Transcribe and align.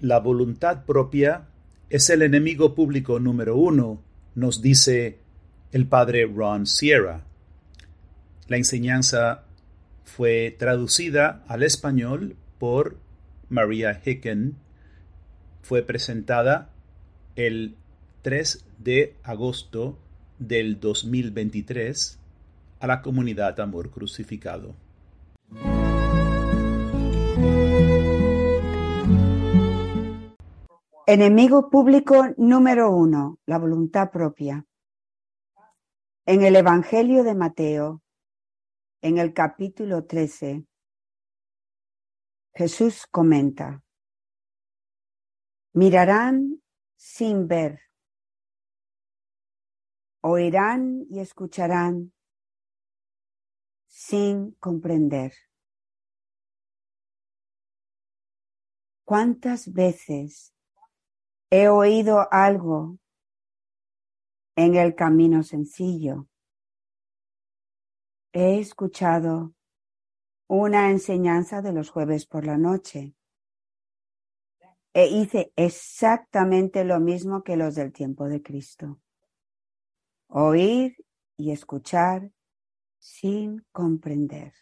La 0.00 0.20
voluntad 0.20 0.84
propia 0.84 1.48
es 1.90 2.08
el 2.08 2.22
enemigo 2.22 2.76
público 2.76 3.18
número 3.18 3.56
uno, 3.56 4.00
nos 4.36 4.62
dice 4.62 5.18
el 5.72 5.88
padre 5.88 6.24
Ron 6.24 6.66
Sierra. 6.66 7.24
La 8.46 8.56
enseñanza 8.56 9.42
fue 10.04 10.54
traducida 10.56 11.42
al 11.48 11.64
español 11.64 12.36
por 12.60 12.96
María 13.48 14.00
Hicken. 14.04 14.54
Fue 15.62 15.82
presentada 15.82 16.70
el 17.34 17.74
3 18.22 18.64
de 18.78 19.16
agosto 19.24 19.98
del 20.38 20.78
2023 20.78 22.20
a 22.78 22.86
la 22.86 23.02
comunidad 23.02 23.58
Amor 23.58 23.90
Crucificado. 23.90 24.76
Enemigo 31.10 31.70
público 31.70 32.34
número 32.36 32.90
uno, 32.90 33.38
la 33.46 33.56
voluntad 33.56 34.10
propia. 34.10 34.66
En 36.26 36.42
el 36.42 36.54
Evangelio 36.54 37.24
de 37.24 37.34
Mateo, 37.34 38.02
en 39.00 39.16
el 39.16 39.32
capítulo 39.32 40.04
13, 40.04 40.66
Jesús 42.52 43.06
comenta, 43.10 43.82
mirarán 45.72 46.62
sin 46.98 47.48
ver, 47.48 47.80
oirán 50.20 51.06
y 51.08 51.20
escucharán 51.20 52.12
sin 53.86 54.50
comprender. 54.60 55.32
¿Cuántas 59.06 59.72
veces 59.72 60.52
he 61.50 61.68
oído 61.68 62.28
algo 62.30 62.98
en 64.56 64.74
el 64.74 64.94
camino 64.94 65.42
sencillo. 65.42 66.26
He 68.32 68.58
escuchado 68.58 69.54
una 70.48 70.90
enseñanza 70.90 71.62
de 71.62 71.72
los 71.72 71.90
jueves 71.90 72.26
por 72.26 72.44
la 72.44 72.58
noche 72.58 73.14
e 74.92 75.06
hice 75.06 75.52
exactamente 75.56 76.84
lo 76.84 77.00
mismo 77.00 77.42
que 77.42 77.56
los 77.56 77.74
del 77.74 77.92
tiempo 77.92 78.26
de 78.26 78.42
Cristo. 78.42 79.00
Oír 80.28 80.96
y 81.36 81.52
escuchar 81.52 82.30
sin 82.98 83.64
comprender. 83.72 84.52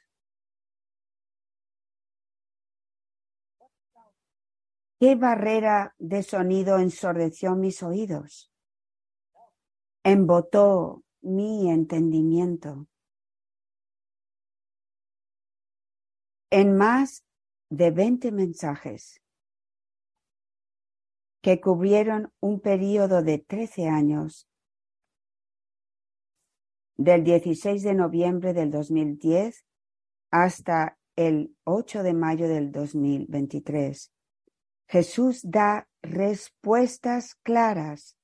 ¿Qué 4.99 5.15
barrera 5.15 5.95
de 5.99 6.23
sonido 6.23 6.79
ensordeció 6.79 7.55
mis 7.55 7.83
oídos? 7.83 8.51
embotó 10.07 11.03
mi 11.21 11.69
entendimiento. 11.69 12.87
En 16.49 16.77
más 16.77 17.25
de 17.71 17.91
20 17.91 18.31
mensajes 18.31 19.21
que 21.43 21.61
cubrieron 21.61 22.33
un 22.39 22.61
periodo 22.61 23.23
de 23.23 23.39
13 23.39 23.89
años, 23.89 24.49
del 26.97 27.25
16 27.25 27.83
de 27.83 27.95
noviembre 27.95 28.53
del 28.53 28.71
2010 28.71 29.67
hasta 30.31 30.99
el 31.17 31.57
8 31.65 32.05
de 32.05 32.15
mayo 32.15 32.49
del 32.49 32.71
2023. 32.71 34.13
Jesús 34.89 35.41
da 35.43 35.89
respuestas 36.01 37.35
claras 37.43 38.17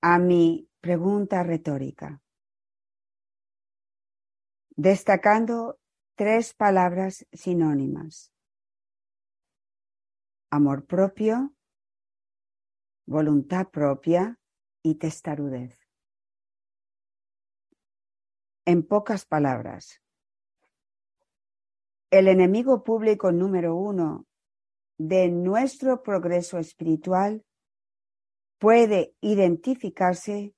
a 0.00 0.18
mi 0.18 0.68
pregunta 0.80 1.42
retórica, 1.42 2.22
destacando 4.70 5.78
tres 6.16 6.54
palabras 6.54 7.26
sinónimas. 7.32 8.32
Amor 10.50 10.86
propio, 10.86 11.54
voluntad 13.06 13.68
propia 13.68 14.40
y 14.82 14.96
testarudez. 14.96 15.86
En 18.64 18.86
pocas 18.86 19.24
palabras, 19.24 20.02
el 22.10 22.28
enemigo 22.28 22.82
público 22.82 23.30
número 23.30 23.74
uno 23.76 24.27
de 24.98 25.28
nuestro 25.28 26.02
progreso 26.02 26.58
espiritual 26.58 27.44
puede 28.58 29.14
identificarse 29.20 30.54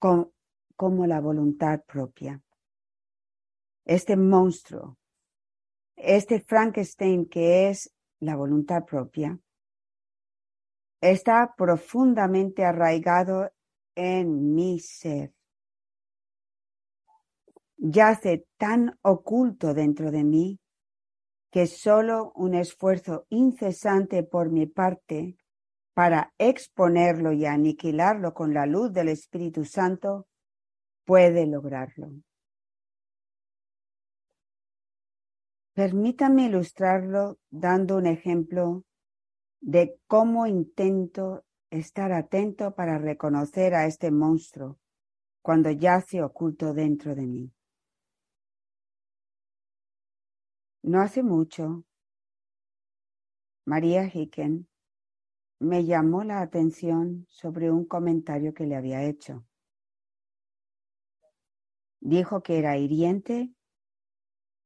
con, 0.00 0.32
como 0.76 1.06
la 1.06 1.20
voluntad 1.20 1.82
propia. 1.86 2.42
Este 3.84 4.16
monstruo, 4.16 4.98
este 5.96 6.40
Frankenstein 6.40 7.26
que 7.26 7.68
es 7.70 7.94
la 8.18 8.34
voluntad 8.34 8.84
propia, 8.84 9.38
está 11.00 11.54
profundamente 11.56 12.64
arraigado 12.64 13.50
en 13.94 14.54
mi 14.54 14.80
ser. 14.80 15.32
Yace 17.76 18.46
tan 18.58 18.98
oculto 19.02 19.72
dentro 19.72 20.10
de 20.10 20.24
mí 20.24 20.60
que 21.50 21.66
solo 21.66 22.32
un 22.34 22.54
esfuerzo 22.54 23.26
incesante 23.28 24.22
por 24.22 24.50
mi 24.50 24.66
parte 24.66 25.36
para 25.94 26.32
exponerlo 26.38 27.32
y 27.32 27.44
aniquilarlo 27.44 28.32
con 28.32 28.54
la 28.54 28.66
luz 28.66 28.92
del 28.92 29.08
Espíritu 29.08 29.64
Santo, 29.64 30.26
puede 31.04 31.46
lograrlo. 31.46 32.12
Permítame 35.74 36.46
ilustrarlo 36.46 37.38
dando 37.50 37.96
un 37.96 38.06
ejemplo 38.06 38.84
de 39.60 39.96
cómo 40.06 40.46
intento 40.46 41.44
estar 41.70 42.12
atento 42.12 42.74
para 42.74 42.98
reconocer 42.98 43.74
a 43.74 43.86
este 43.86 44.10
monstruo 44.10 44.78
cuando 45.42 45.70
yace 45.70 46.22
oculto 46.22 46.74
dentro 46.74 47.14
de 47.14 47.26
mí. 47.26 47.52
No 50.82 51.00
hace 51.00 51.22
mucho, 51.22 51.84
María 53.66 54.06
Hicken 54.06 54.66
me 55.60 55.84
llamó 55.84 56.24
la 56.24 56.40
atención 56.40 57.26
sobre 57.28 57.70
un 57.70 57.84
comentario 57.84 58.54
que 58.54 58.66
le 58.66 58.76
había 58.76 59.04
hecho. 59.04 59.44
Dijo 62.00 62.42
que 62.42 62.58
era 62.58 62.78
hiriente 62.78 63.52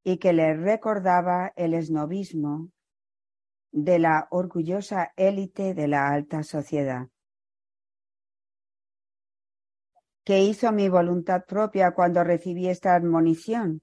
y 0.05 0.19
que 0.19 0.33
le 0.33 0.55
recordaba 0.55 1.53
el 1.57 1.75
esnovismo 1.75 2.71
de 3.73 3.99
la 3.99 4.29
orgullosa 4.31 5.13
élite 5.17 5.75
de 5.75 5.89
la 5.89 6.09
alta 6.09 6.45
sociedad. 6.45 7.09
¿Qué 10.25 10.45
hizo 10.45 10.71
mi 10.73 10.89
voluntad 10.89 11.45
propia 11.45 11.91
cuando 11.91 12.23
recibí 12.23 12.69
esta 12.69 12.95
admonición? 12.95 13.83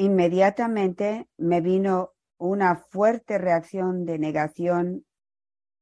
Inmediatamente 0.00 1.28
me 1.36 1.60
vino 1.60 2.14
una 2.38 2.74
fuerte 2.74 3.36
reacción 3.36 4.06
de 4.06 4.18
negación 4.18 5.04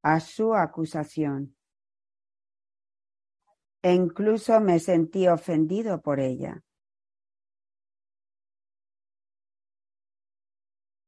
a 0.02 0.18
su 0.18 0.56
acusación. 0.56 1.56
E 3.80 3.94
incluso 3.94 4.60
me 4.60 4.80
sentí 4.80 5.28
ofendido 5.28 6.02
por 6.02 6.18
ella. 6.18 6.64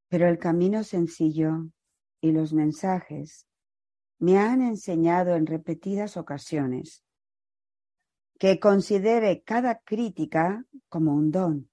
Pero 0.08 0.28
el 0.28 0.38
camino 0.38 0.84
sencillo 0.84 1.66
y 2.20 2.30
los 2.30 2.52
mensajes 2.52 3.48
me 4.20 4.38
han 4.38 4.62
enseñado 4.62 5.34
en 5.34 5.46
repetidas 5.46 6.16
ocasiones 6.16 7.04
que 8.38 8.60
considere 8.60 9.42
cada 9.42 9.80
crítica 9.80 10.64
como 10.88 11.12
un 11.12 11.32
don 11.32 11.69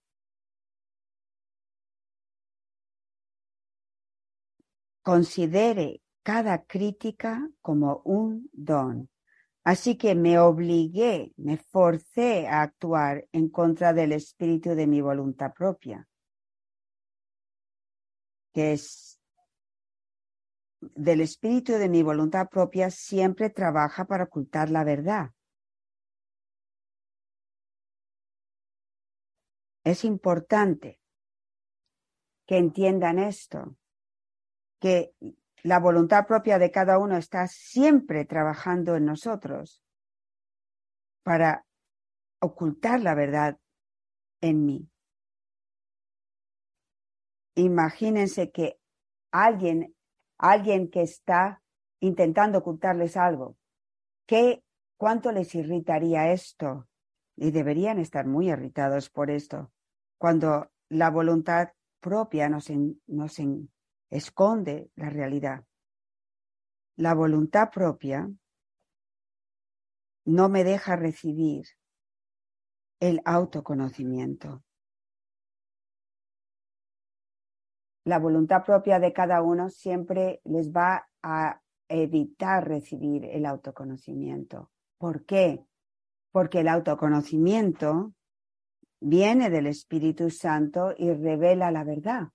considere 5.07 6.01
cada 6.21 6.65
crítica 6.65 7.49
como 7.61 8.01
un 8.03 8.49
don. 8.51 9.09
Así 9.63 9.95
que 9.95 10.15
me 10.15 10.37
obligué, 10.37 11.31
me 11.37 11.55
forcé 11.55 12.45
a 12.45 12.61
actuar 12.61 13.25
en 13.31 13.47
contra 13.47 13.93
del 13.93 14.11
espíritu 14.11 14.71
de 14.75 14.85
mi 14.85 14.99
voluntad 14.99 15.53
propia, 15.53 16.05
que 18.53 18.73
es 18.73 19.17
del 20.81 21.21
espíritu 21.21 21.71
de 21.71 21.87
mi 21.87 22.03
voluntad 22.03 22.49
propia 22.49 22.91
siempre 22.91 23.49
trabaja 23.49 24.03
para 24.03 24.25
ocultar 24.25 24.69
la 24.69 24.83
verdad. 24.83 25.31
Es 29.85 30.03
importante 30.03 30.99
que 32.45 32.57
entiendan 32.57 33.19
esto, 33.19 33.77
que 34.79 35.13
la 35.63 35.79
voluntad 35.79 36.25
propia 36.27 36.59
de 36.59 36.71
cada 36.71 36.97
uno 36.97 37.17
está 37.17 37.47
siempre 37.47 38.25
trabajando 38.25 38.95
en 38.95 39.05
nosotros 39.05 39.81
para 41.23 41.65
ocultar 42.39 43.01
la 43.01 43.15
verdad 43.15 43.57
en 44.41 44.65
mí. 44.65 44.89
Imagínense 47.55 48.51
que 48.51 48.79
alguien, 49.31 49.95
alguien 50.37 50.89
que 50.89 51.01
está 51.01 51.61
intentando 51.99 52.59
ocultarles 52.59 53.17
algo, 53.17 53.57
¿qué, 54.27 54.63
¿cuánto 54.95 55.31
les 55.31 55.53
irritaría 55.55 56.31
esto? 56.31 56.87
Y 57.35 57.51
deberían 57.51 57.99
estar 57.99 58.25
muy 58.25 58.49
irritados 58.49 59.09
por 59.09 59.31
esto, 59.31 59.71
cuando 60.17 60.71
la 60.89 61.09
voluntad 61.09 61.69
propia 61.99 62.47
nos, 62.47 62.69
nos 63.07 63.39
esconde 64.09 64.89
la 64.95 65.09
realidad. 65.09 65.65
La 66.95 67.13
voluntad 67.13 67.69
propia 67.69 68.29
no 70.25 70.49
me 70.49 70.63
deja 70.63 70.95
recibir 70.95 71.65
el 72.99 73.21
autoconocimiento. 73.25 74.63
La 78.03 78.19
voluntad 78.19 78.63
propia 78.63 78.99
de 78.99 79.13
cada 79.13 79.41
uno 79.41 79.69
siempre 79.69 80.41
les 80.45 80.71
va 80.71 81.07
a 81.21 81.61
evitar 81.89 82.67
recibir 82.67 83.25
el 83.25 83.45
autoconocimiento. 83.45 84.71
¿Por 84.97 85.25
qué? 85.25 85.65
Porque 86.31 86.61
el 86.61 86.67
autoconocimiento 86.67 88.13
viene 88.99 89.49
del 89.49 89.67
Espíritu 89.67 90.29
Santo 90.29 90.93
y 90.97 91.11
revela 91.11 91.69
la 91.71 91.83
verdad. 91.83 92.29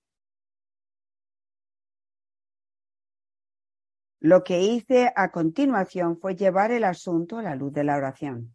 Lo 4.24 4.44
que 4.44 4.60
hice 4.60 5.12
a 5.16 5.32
continuación 5.32 6.16
fue 6.16 6.36
llevar 6.36 6.70
el 6.70 6.84
asunto 6.84 7.38
a 7.38 7.42
la 7.42 7.56
luz 7.56 7.72
de 7.72 7.82
la 7.82 7.96
oración, 7.96 8.54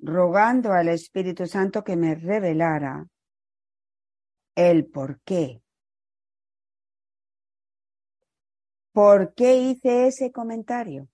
rogando 0.00 0.72
al 0.72 0.88
Espíritu 0.88 1.46
Santo 1.46 1.84
que 1.84 1.94
me 1.94 2.16
revelara 2.16 3.06
el 4.56 4.86
por 4.86 5.20
qué. 5.20 5.62
¿Por 8.90 9.32
qué 9.34 9.54
hice 9.56 10.08
ese 10.08 10.32
comentario? 10.32 11.08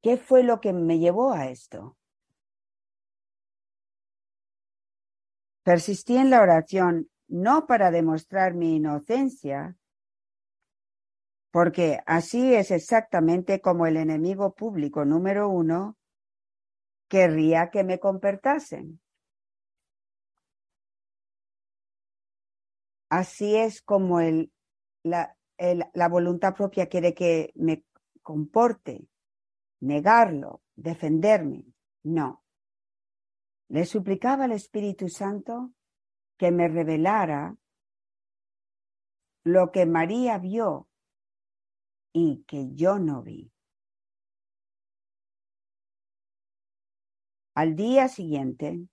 ¿Qué 0.00 0.16
fue 0.16 0.44
lo 0.44 0.60
que 0.60 0.72
me 0.72 1.00
llevó 1.00 1.32
a 1.32 1.48
esto? 1.48 1.96
Persistí 5.64 6.16
en 6.16 6.30
la 6.30 6.40
oración 6.40 7.10
no 7.30 7.66
para 7.66 7.90
demostrar 7.90 8.54
mi 8.54 8.76
inocencia, 8.76 9.76
porque 11.52 12.00
así 12.06 12.54
es 12.54 12.70
exactamente 12.70 13.60
como 13.60 13.86
el 13.86 13.96
enemigo 13.96 14.54
público 14.54 15.04
número 15.04 15.48
uno 15.48 15.96
querría 17.08 17.70
que 17.70 17.82
me 17.82 17.98
comportasen. 17.98 19.00
Así 23.08 23.56
es 23.56 23.82
como 23.82 24.20
la, 25.02 25.36
la 25.58 26.08
voluntad 26.08 26.54
propia 26.54 26.88
quiere 26.88 27.14
que 27.14 27.52
me 27.56 27.84
comporte, 28.22 29.08
negarlo, 29.80 30.62
defenderme. 30.76 31.64
No. 32.04 32.44
Le 33.68 33.84
suplicaba 33.84 34.44
al 34.44 34.52
Espíritu 34.52 35.08
Santo 35.08 35.72
que 36.40 36.50
me 36.50 36.68
revelara 36.68 37.54
lo 39.44 39.70
que 39.72 39.84
María 39.84 40.38
vio 40.38 40.88
y 42.14 42.44
que 42.48 42.72
yo 42.72 42.98
no 42.98 43.22
vi. 43.22 43.52
Al 47.54 47.76
día 47.76 48.08
siguiente, 48.08 48.88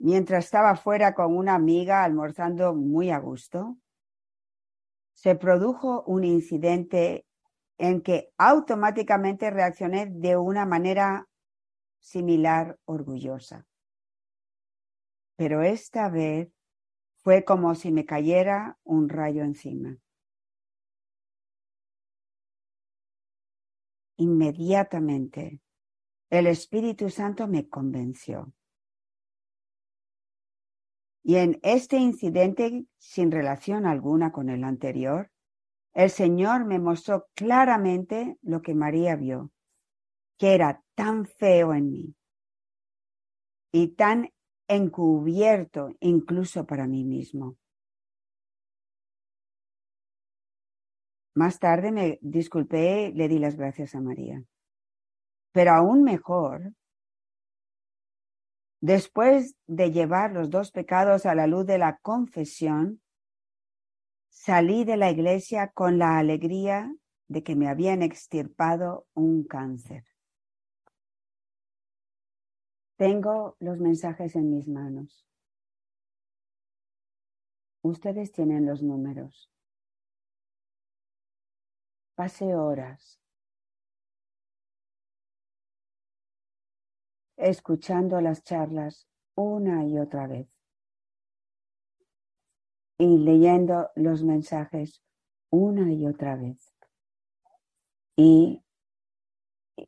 mientras 0.00 0.46
estaba 0.46 0.74
fuera 0.74 1.14
con 1.14 1.36
una 1.36 1.54
amiga 1.54 2.02
almorzando 2.02 2.74
muy 2.74 3.10
a 3.10 3.20
gusto, 3.20 3.78
se 5.14 5.36
produjo 5.36 6.02
un 6.08 6.24
incidente 6.24 7.24
en 7.78 8.02
que 8.02 8.32
automáticamente 8.36 9.48
reaccioné 9.48 10.06
de 10.06 10.36
una 10.36 10.66
manera 10.66 11.28
similar 12.00 12.80
orgullosa 12.84 13.67
pero 15.38 15.62
esta 15.62 16.08
vez 16.08 16.52
fue 17.22 17.44
como 17.44 17.76
si 17.76 17.92
me 17.92 18.04
cayera 18.04 18.76
un 18.82 19.08
rayo 19.08 19.44
encima. 19.44 19.96
Inmediatamente 24.16 25.60
el 26.28 26.48
Espíritu 26.48 27.08
Santo 27.08 27.46
me 27.46 27.68
convenció. 27.68 28.52
Y 31.22 31.36
en 31.36 31.60
este 31.62 31.98
incidente, 31.98 32.86
sin 32.98 33.30
relación 33.30 33.86
alguna 33.86 34.32
con 34.32 34.48
el 34.50 34.64
anterior, 34.64 35.30
el 35.94 36.10
Señor 36.10 36.64
me 36.64 36.80
mostró 36.80 37.28
claramente 37.34 38.38
lo 38.42 38.60
que 38.60 38.74
María 38.74 39.14
vio, 39.14 39.52
que 40.36 40.54
era 40.54 40.82
tan 40.96 41.26
feo 41.26 41.74
en 41.74 41.90
mí 41.92 42.14
y 43.70 43.88
tan 43.94 44.32
encubierto 44.68 45.90
incluso 46.00 46.66
para 46.66 46.86
mí 46.86 47.04
mismo. 47.04 47.56
Más 51.34 51.58
tarde 51.58 51.92
me 51.92 52.18
disculpé, 52.20 53.12
le 53.14 53.28
di 53.28 53.38
las 53.38 53.56
gracias 53.56 53.94
a 53.94 54.00
María. 54.00 54.42
Pero 55.52 55.72
aún 55.72 56.02
mejor, 56.02 56.72
después 58.80 59.56
de 59.66 59.90
llevar 59.90 60.32
los 60.32 60.50
dos 60.50 60.70
pecados 60.70 61.26
a 61.26 61.34
la 61.34 61.46
luz 61.46 61.64
de 61.64 61.78
la 61.78 61.98
confesión, 61.98 63.00
salí 64.28 64.84
de 64.84 64.96
la 64.96 65.10
iglesia 65.10 65.68
con 65.68 65.98
la 65.98 66.18
alegría 66.18 66.92
de 67.28 67.42
que 67.42 67.54
me 67.54 67.68
habían 67.68 68.02
extirpado 68.02 69.06
un 69.14 69.44
cáncer. 69.44 70.04
Tengo 72.98 73.56
los 73.60 73.78
mensajes 73.78 74.34
en 74.34 74.50
mis 74.50 74.66
manos. 74.66 75.24
Ustedes 77.80 78.32
tienen 78.32 78.66
los 78.66 78.82
números. 78.82 79.48
Pase 82.16 82.56
horas 82.56 83.20
escuchando 87.36 88.20
las 88.20 88.42
charlas 88.42 89.06
una 89.36 89.86
y 89.86 89.96
otra 90.00 90.26
vez 90.26 90.48
y 92.98 93.18
leyendo 93.18 93.90
los 93.94 94.24
mensajes 94.24 95.04
una 95.50 95.92
y 95.92 96.04
otra 96.04 96.34
vez. 96.34 96.74
Y, 98.16 98.64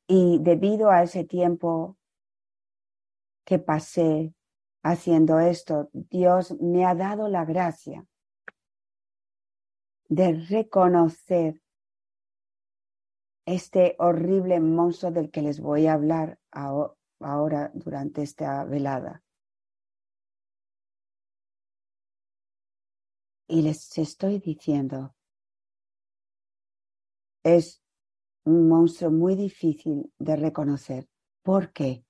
y 0.07 0.38
debido 0.38 0.90
a 0.90 1.02
ese 1.02 1.25
tiempo 1.25 1.97
que 3.50 3.59
pasé 3.59 4.33
haciendo 4.85 5.40
esto, 5.40 5.90
Dios 5.92 6.52
me 6.61 6.87
ha 6.87 6.95
dado 6.95 7.26
la 7.26 7.45
gracia 7.45 8.07
de 10.09 10.35
reconocer 10.49 11.61
este 13.47 13.97
horrible 13.99 14.61
monstruo 14.61 15.11
del 15.11 15.33
que 15.33 15.42
les 15.42 15.59
voy 15.59 15.88
a 15.88 15.95
hablar 15.95 16.38
ahora 16.52 17.73
durante 17.75 18.23
esta 18.23 18.62
velada. 18.62 19.25
Y 23.49 23.62
les 23.62 23.99
estoy 23.99 24.38
diciendo, 24.38 25.16
es 27.42 27.83
un 28.45 28.69
monstruo 28.69 29.11
muy 29.11 29.35
difícil 29.35 30.12
de 30.21 30.37
reconocer. 30.37 31.09
¿Por 31.42 31.73
qué? 31.73 32.04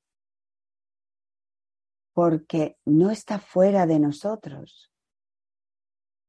Porque 2.21 2.77
no 2.85 3.11
está 3.11 3.39
fuera 3.39 3.87
de 3.87 3.99
nosotros, 3.99 4.93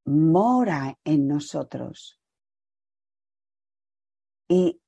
mora 0.05 0.97
en 1.03 1.27
nosotros. 1.27 2.17
Y 4.47 4.81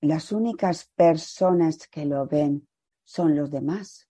las 0.00 0.32
únicas 0.32 0.86
personas 0.96 1.86
que 1.86 2.06
lo 2.06 2.26
ven 2.26 2.66
son 3.04 3.36
los 3.36 3.50
demás. 3.50 4.08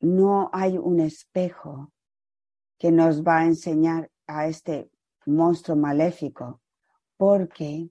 No 0.00 0.50
hay 0.52 0.76
un 0.76 0.98
espejo 0.98 1.92
que 2.76 2.90
nos 2.90 3.22
va 3.22 3.38
a 3.38 3.46
enseñar 3.46 4.10
a 4.26 4.48
este 4.48 4.90
monstruo 5.26 5.76
maléfico, 5.76 6.60
porque 7.16 7.88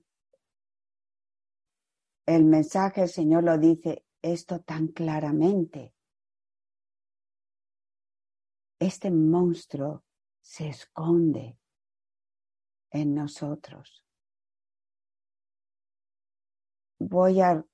el 2.26 2.44
mensaje 2.44 3.04
el 3.04 3.10
Señor 3.10 3.46
lo 3.46 3.58
dice 3.58 4.03
esto 4.24 4.62
tan 4.62 4.88
claramente. 4.88 5.94
Este 8.80 9.12
monstruo 9.12 10.04
se 10.42 10.70
esconde 10.70 11.60
en 12.92 13.14
nosotros. 13.14 14.04
Voy 17.00 17.42
a, 17.42 17.66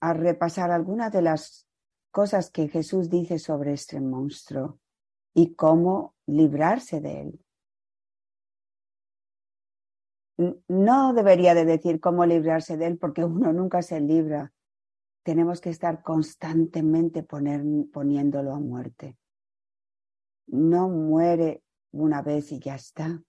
repasar 0.00 0.70
algunas 0.70 1.12
de 1.12 1.22
las 1.22 1.66
cosas 2.12 2.50
que 2.50 2.68
Jesús 2.68 3.10
dice 3.10 3.40
sobre 3.40 3.72
este 3.72 4.00
monstruo 4.00 4.78
y 5.34 5.54
cómo 5.54 6.14
librarse 6.26 7.00
de 7.00 7.20
él. 7.22 7.44
No 10.68 11.14
debería 11.14 11.54
de 11.54 11.64
decir 11.64 11.98
cómo 11.98 12.24
librarse 12.26 12.76
de 12.76 12.86
él 12.86 12.98
porque 12.98 13.24
uno 13.24 13.52
nunca 13.52 13.82
se 13.82 14.00
libra. 14.00 14.52
Tenemos 15.22 15.60
que 15.60 15.70
estar 15.70 16.02
constantemente 16.02 17.22
poniéndolo 17.22 18.54
a 18.54 18.60
muerte. 18.60 19.18
No 20.46 20.88
muere 20.88 21.62
una 21.90 22.22
vez 22.22 22.52
y 22.52 22.58
ya 22.58 22.76
está. 22.76 23.22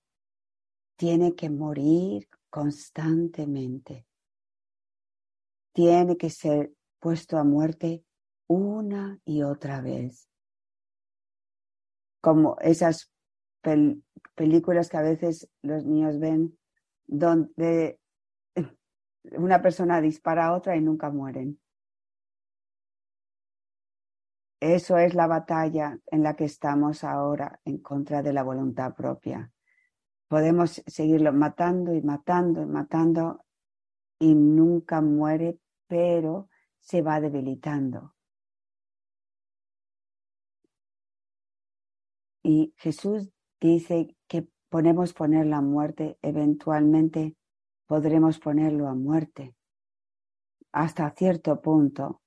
Tiene 0.96 1.36
que 1.36 1.50
morir 1.50 2.29
constantemente. 2.50 4.05
Tiene 5.74 6.17
que 6.17 6.29
ser 6.29 6.74
puesto 7.00 7.38
a 7.38 7.43
muerte 7.43 8.05
una 8.48 9.19
y 9.25 9.43
otra 9.43 9.81
vez. 9.81 10.29
Como 12.22 12.58
esas 12.60 13.12
películas 14.36 14.89
que 14.89 14.98
a 14.98 15.01
veces 15.01 15.50
los 15.62 15.86
niños 15.86 16.19
ven 16.19 16.58
donde 17.05 18.00
una 19.31 19.62
persona 19.62 20.01
dispara 20.01 20.48
a 20.48 20.55
otra 20.55 20.75
y 20.77 20.81
nunca 20.81 21.10
mueren. 21.10 21.60
Eso 24.59 24.97
es 24.97 25.13
la 25.13 25.27
batalla 25.27 25.99
en 26.07 26.23
la 26.23 26.35
que 26.35 26.45
estamos 26.45 27.03
ahora 27.03 27.61
en 27.63 27.77
contra 27.77 28.21
de 28.21 28.33
la 28.33 28.43
voluntad 28.43 28.93
propia. 28.93 29.51
Podemos 30.27 30.83
seguirlo 30.85 31.31
matando 31.31 31.93
y 31.93 32.01
matando 32.01 32.61
y 32.61 32.65
matando 32.65 33.45
y 34.19 34.35
nunca 34.35 35.01
muere, 35.01 35.59
pero 35.87 36.49
se 36.79 37.01
va 37.01 37.21
debilitando. 37.21 38.15
Y 42.43 42.73
Jesús 42.77 43.31
dice 43.61 44.15
que 44.27 44.47
ponemos 44.69 45.13
ponerlo 45.13 45.55
a 45.55 45.61
muerte, 45.61 46.17
eventualmente 46.21 47.35
podremos 47.87 48.39
ponerlo 48.39 48.87
a 48.87 48.93
muerte 48.93 49.55
hasta 50.71 51.09
cierto 51.11 51.61
punto 51.61 52.21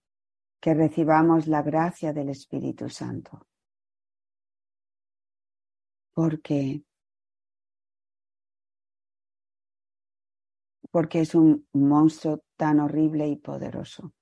que 0.62 0.75
recibamos 0.75 1.49
la 1.49 1.61
gracia 1.61 2.12
del 2.12 2.28
Espíritu 2.28 2.88
Santo. 2.88 3.49
Porque 6.14 6.85
porque 10.92 11.23
es 11.23 11.35
un 11.35 11.66
monstruo 11.73 12.45
tan 12.57 12.78
horrible 12.78 13.26
y 13.26 13.37
poderoso. 13.37 14.12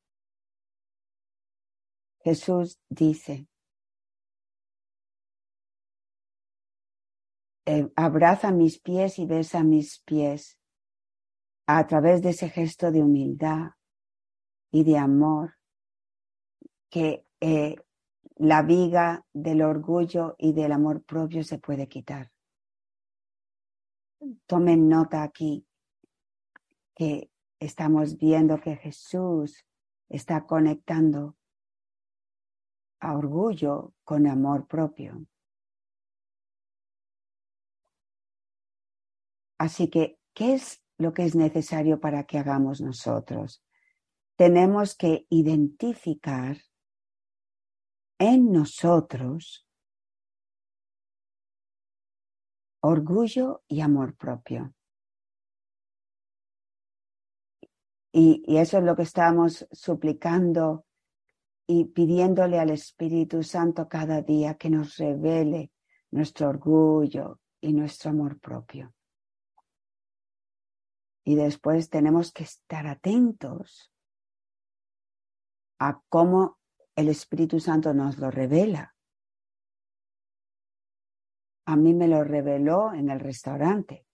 Jesús 2.23 2.81
dice, 2.89 3.49
Eh, 7.67 7.89
abraza 7.95 8.51
mis 8.51 8.81
pies 8.81 9.19
y 9.19 9.27
besa 9.27 9.63
mis 9.63 10.01
pies 10.01 10.59
a 11.67 11.87
través 11.87 12.23
de 12.23 12.31
ese 12.31 12.49
gesto 12.49 12.91
de 12.91 13.01
humildad 13.01 13.73
y 14.73 14.83
de 14.83 14.97
amor 14.99 15.60
que 16.91 17.25
eh, 17.41 17.77
la 18.37 18.63
viga 18.63 19.25
del 19.33 19.63
orgullo 19.63 20.35
y 20.39 20.53
del 20.53 20.73
amor 20.73 21.03
propio 21.05 21.45
se 21.45 21.59
puede 21.59 21.89
quitar. 21.89 22.33
Tomen 24.47 24.89
nota 24.89 25.23
aquí 25.23 25.67
que 26.95 27.31
estamos 27.59 28.17
viendo 28.17 28.61
que 28.61 28.77
Jesús 28.77 29.65
está 30.09 30.47
conectando 30.47 31.37
a 33.01 33.17
orgullo 33.17 33.95
con 34.05 34.27
amor 34.27 34.67
propio. 34.67 35.27
Así 39.59 39.89
que, 39.89 40.19
¿qué 40.35 40.55
es 40.55 40.83
lo 40.99 41.13
que 41.13 41.25
es 41.25 41.35
necesario 41.35 42.01
para 42.01 42.25
que 42.25 42.39
hagamos 42.39 42.81
nosotros? 42.81 43.63
Tenemos 44.37 44.97
que 44.97 45.27
identificar 45.29 46.57
en 48.21 48.53
nosotros 48.53 49.67
orgullo 52.81 53.63
y 53.67 53.81
amor 53.81 54.15
propio. 54.15 54.75
Y, 58.13 58.43
y, 58.47 58.59
eso 58.59 58.79
es 58.79 58.85
lo 58.85 58.95
que 58.95 59.03
estamos 59.03 59.67
suplicando 59.73 60.85
y 61.67 61.87
pidiéndole 61.87 62.59
al 62.59 62.71
Espíritu 62.71 63.43
Santo 63.43 63.89
cada 63.89 64.21
día 64.21 64.55
que 64.55 64.69
nos 64.69 64.97
revele 64.99 65.73
nuestro 66.11 66.49
orgullo 66.49 67.41
y 67.61 67.73
nuestro 67.73 68.11
amor 68.11 68.39
propio. 68.39 68.93
Y 71.25 71.37
después 71.37 71.89
tenemos 71.89 72.33
que 72.33 72.43
estar 72.43 72.87
atentos 72.87 73.91
a 75.79 76.03
cómo 76.09 76.60
el 77.01 77.09
Espíritu 77.09 77.61
Santo 77.61 77.93
nos 77.95 78.19
lo 78.19 78.31
revela. 78.31 78.95
A 81.67 81.77
mí 81.77 81.95
me 81.95 82.09
lo 82.09 82.25
reveló 82.25 82.93
en 82.93 83.11
el 83.11 83.21
restaurante. 83.21 84.07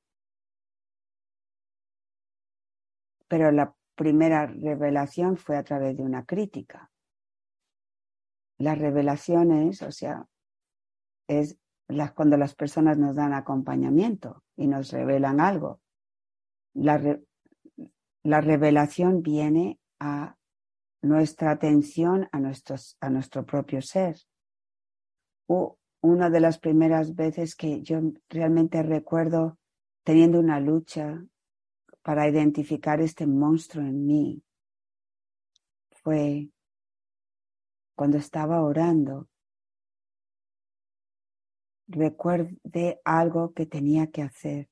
Pero 3.28 3.50
la 3.50 3.75
primera 3.95 4.47
revelación 4.47 5.37
fue 5.37 5.57
a 5.57 5.64
través 5.64 5.97
de 5.97 6.02
una 6.02 6.25
crítica. 6.25 6.90
Las 8.59 8.78
revelaciones, 8.78 9.83
o 9.83 9.93
sea, 9.93 10.26
es 11.28 11.59
las, 11.88 12.12
cuando 12.12 12.37
las 12.37 12.55
personas 12.55 12.99
nos 12.99 13.16
dan 13.16 13.33
acompañamiento 13.33 14.45
y 14.57 14.66
nos 14.66 14.90
revelan 14.90 15.40
algo 15.40 15.81
la, 16.76 17.19
la 18.23 18.40
revelación 18.40 19.23
viene 19.23 19.81
a 19.99 20.37
nuestra 21.06 21.50
atención 21.50 22.28
a, 22.32 22.38
a 23.00 23.10
nuestro 23.10 23.46
propio 23.46 23.80
ser. 23.80 24.16
O 25.46 25.78
una 26.00 26.30
de 26.30 26.40
las 26.40 26.58
primeras 26.58 27.14
veces 27.14 27.56
que 27.56 27.82
yo 27.82 28.00
realmente 28.28 28.82
recuerdo 28.82 29.58
teniendo 30.04 30.38
una 30.38 30.60
lucha 30.60 31.25
para 32.02 32.28
identificar 32.28 33.00
este 33.00 33.26
monstruo 33.26 33.84
en 33.84 34.06
mí 34.06 34.42
fue 35.90 36.50
cuando 37.94 38.18
estaba 38.18 38.62
orando. 38.62 39.28
Recuerde 41.88 43.00
algo 43.04 43.52
que 43.52 43.66
tenía 43.66 44.08
que 44.08 44.22
hacer 44.22 44.68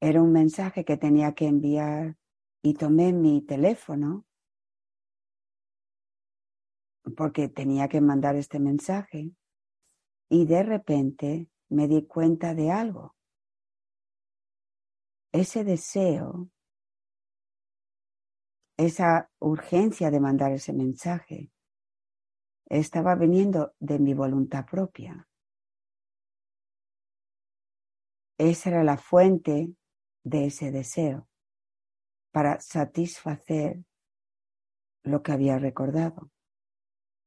Era 0.00 0.22
un 0.22 0.32
mensaje 0.32 0.84
que 0.84 0.96
tenía 0.96 1.34
que 1.34 1.46
enviar 1.46 2.16
y 2.62 2.74
tomé 2.74 3.12
mi 3.12 3.40
teléfono 3.42 4.26
porque 7.16 7.48
tenía 7.48 7.88
que 7.88 8.00
mandar 8.00 8.36
este 8.36 8.60
mensaje 8.60 9.32
y 10.28 10.44
de 10.46 10.62
repente 10.62 11.48
me 11.70 11.88
di 11.88 12.06
cuenta 12.06 12.54
de 12.54 12.70
algo. 12.70 13.16
Ese 15.32 15.64
deseo, 15.64 16.50
esa 18.76 19.30
urgencia 19.38 20.10
de 20.10 20.20
mandar 20.20 20.52
ese 20.52 20.72
mensaje, 20.72 21.50
estaba 22.66 23.14
viniendo 23.14 23.74
de 23.78 23.98
mi 23.98 24.14
voluntad 24.14 24.66
propia. 24.66 25.26
Esa 28.38 28.70
era 28.70 28.84
la 28.84 28.96
fuente 28.96 29.74
de 30.24 30.46
ese 30.46 30.70
deseo 30.70 31.29
para 32.32 32.60
satisfacer 32.60 33.84
lo 35.02 35.22
que 35.22 35.32
había 35.32 35.58
recordado. 35.58 36.30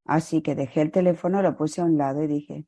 Así 0.06 0.42
que 0.42 0.56
dejé 0.56 0.82
el 0.82 0.92
teléfono, 0.92 1.42
lo 1.42 1.56
puse 1.56 1.82
a 1.82 1.86
un 1.86 1.98
lado 1.98 2.24
y 2.24 2.28
dije, 2.28 2.68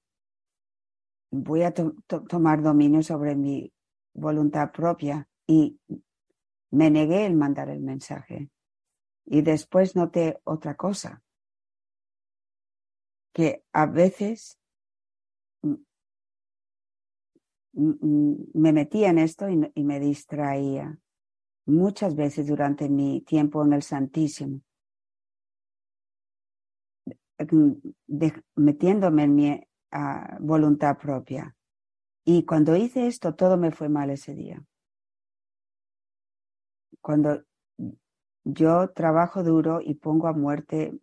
voy 1.32 1.64
a 1.64 1.74
tomar 1.74 2.62
dominio 2.62 3.04
sobre 3.04 3.36
mi 3.36 3.74
voluntad 4.14 4.72
propia 4.72 5.28
y 5.46 5.80
me 6.72 6.90
negué 6.90 7.26
el 7.26 7.36
mandar 7.36 7.70
el 7.70 7.82
mensaje. 7.82 8.50
Y 9.26 9.42
después 9.42 9.96
noté 9.96 10.40
otra 10.44 10.76
cosa, 10.76 11.24
que 13.34 13.66
a 13.74 13.86
veces 13.86 14.60
me 17.74 18.72
metía 18.72 19.10
en 19.10 19.20
esto 19.20 19.50
y, 19.50 19.84
me 19.84 20.00
distraía. 20.00 20.98
Muchas 21.66 22.16
veces 22.16 22.48
durante 22.48 22.90
mi 22.90 23.22
tiempo 23.22 23.64
en 23.64 23.74
el 23.74 23.82
Santísimo, 23.82 24.62
metiéndome 28.56 29.24
en 29.24 29.36
mi 29.36 29.62
ah, 29.92 30.38
voluntad 30.40 30.98
propia. 30.98 31.56
Y 32.24 32.46
cuando 32.46 32.76
hice 32.76 33.08
esto, 33.08 33.36
todo 33.36 33.58
me 33.58 33.72
fue 33.72 33.90
mal 33.90 34.10
ese 34.10 34.34
día. 34.34 34.64
Cuando 37.02 37.44
yo 38.44 38.90
trabajo 38.92 39.44
duro 39.44 39.80
y 39.82 39.96
pongo 39.96 40.28
a 40.28 40.34
muerte 40.34 40.94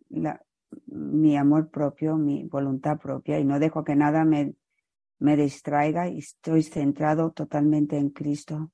mi 0.87 1.37
amor 1.37 1.69
propio, 1.69 2.17
mi 2.17 2.45
voluntad 2.45 2.97
propia, 2.99 3.39
y 3.39 3.45
no 3.45 3.59
dejo 3.59 3.83
que 3.83 3.95
nada 3.95 4.25
me, 4.25 4.55
me 5.19 5.37
distraiga 5.37 6.09
y 6.09 6.19
estoy 6.19 6.63
centrado 6.63 7.31
totalmente 7.31 7.97
en 7.97 8.09
Cristo, 8.09 8.71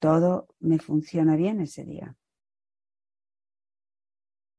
todo 0.00 0.48
me 0.58 0.78
funciona 0.78 1.36
bien 1.36 1.60
ese 1.60 1.84
día. 1.84 2.16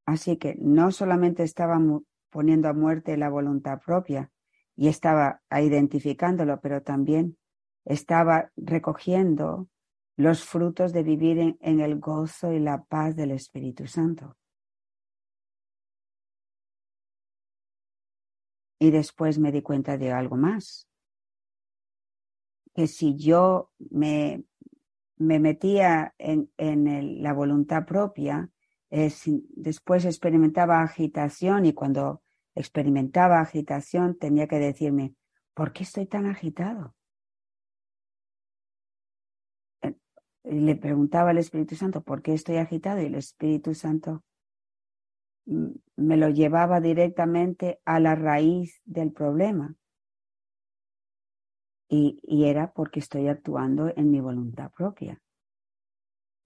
Así 0.06 0.36
que 0.36 0.56
no 0.58 0.90
solamente 0.90 1.42
estaba 1.42 1.78
poniendo 2.30 2.68
a 2.68 2.72
muerte 2.72 3.16
la 3.16 3.28
voluntad 3.28 3.80
propia 3.84 4.30
y 4.76 4.88
estaba 4.88 5.42
identificándolo, 5.50 6.60
pero 6.60 6.82
también 6.82 7.36
estaba 7.84 8.50
recogiendo 8.56 9.68
los 10.16 10.44
frutos 10.44 10.92
de 10.92 11.02
vivir 11.02 11.38
en, 11.38 11.58
en, 11.60 11.80
el 11.80 11.98
gozo 11.98 12.52
y 12.52 12.58
la 12.58 12.82
paz 12.84 13.16
del 13.16 13.32
Espíritu 13.32 13.86
Santo. 13.86 14.36
Y 18.78 18.90
después 18.90 19.38
me 19.38 19.52
di 19.52 19.62
cuenta 19.62 19.96
de 19.96 20.12
algo 20.12 20.36
más, 20.36 20.88
que 22.74 22.86
si 22.86 23.16
yo 23.16 23.70
me 23.90 24.44
me 25.22 25.38
metía 25.38 26.14
en, 26.18 26.50
la 27.22 27.32
voluntad 27.32 27.86
propia, 27.86 28.50
después 28.90 30.04
experimentaba 30.04 30.82
agitación 30.82 31.64
y 31.64 31.72
cuando 31.72 32.22
experimentaba 32.54 33.40
agitación 33.40 34.18
tenía 34.18 34.46
que 34.46 34.58
decirme, 34.58 35.14
¿por 35.54 35.72
qué 35.72 35.84
estoy 35.84 36.06
tan 36.06 36.26
agitado? 36.26 36.94
Eh, 39.82 39.94
y 40.44 40.60
le 40.60 40.76
preguntaba 40.76 41.30
al 41.30 41.38
Espíritu 41.38 41.76
Santo, 41.76 42.02
¿por 42.02 42.20
qué 42.20 42.34
estoy 42.34 42.56
agitado? 42.56 43.00
Y 43.00 43.06
el 43.06 43.14
Espíritu 43.14 43.74
Santo 43.74 44.24
me 45.44 46.16
lo 46.16 46.28
llevaba 46.28 46.80
directamente 46.80 47.80
a 47.84 48.00
la 48.00 48.14
raíz 48.14 48.80
del 48.84 49.12
problema. 49.12 49.74
Y, 51.94 52.46
era 52.46 52.72
porque 52.72 53.00
estoy 53.00 53.28
actuando 53.28 53.92
en 53.94 54.10
mi 54.10 54.18
voluntad 54.18 54.70
propia. 54.72 55.20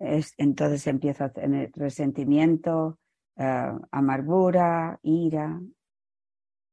Es, 0.01 0.35
entonces 0.39 0.85
empiezo 0.89 1.23
a 1.23 1.29
tener 1.29 1.71
resentimiento, 1.73 2.99
eh, 3.37 3.73
amargura, 3.93 4.99
ira. 5.05 5.63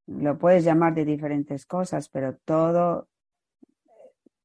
Lo 0.08 0.36
puedes 0.40 0.64
llamar 0.64 0.92
de 0.92 1.04
diferentes 1.04 1.66
cosas, 1.66 2.08
pero 2.08 2.36
todo, 2.38 3.08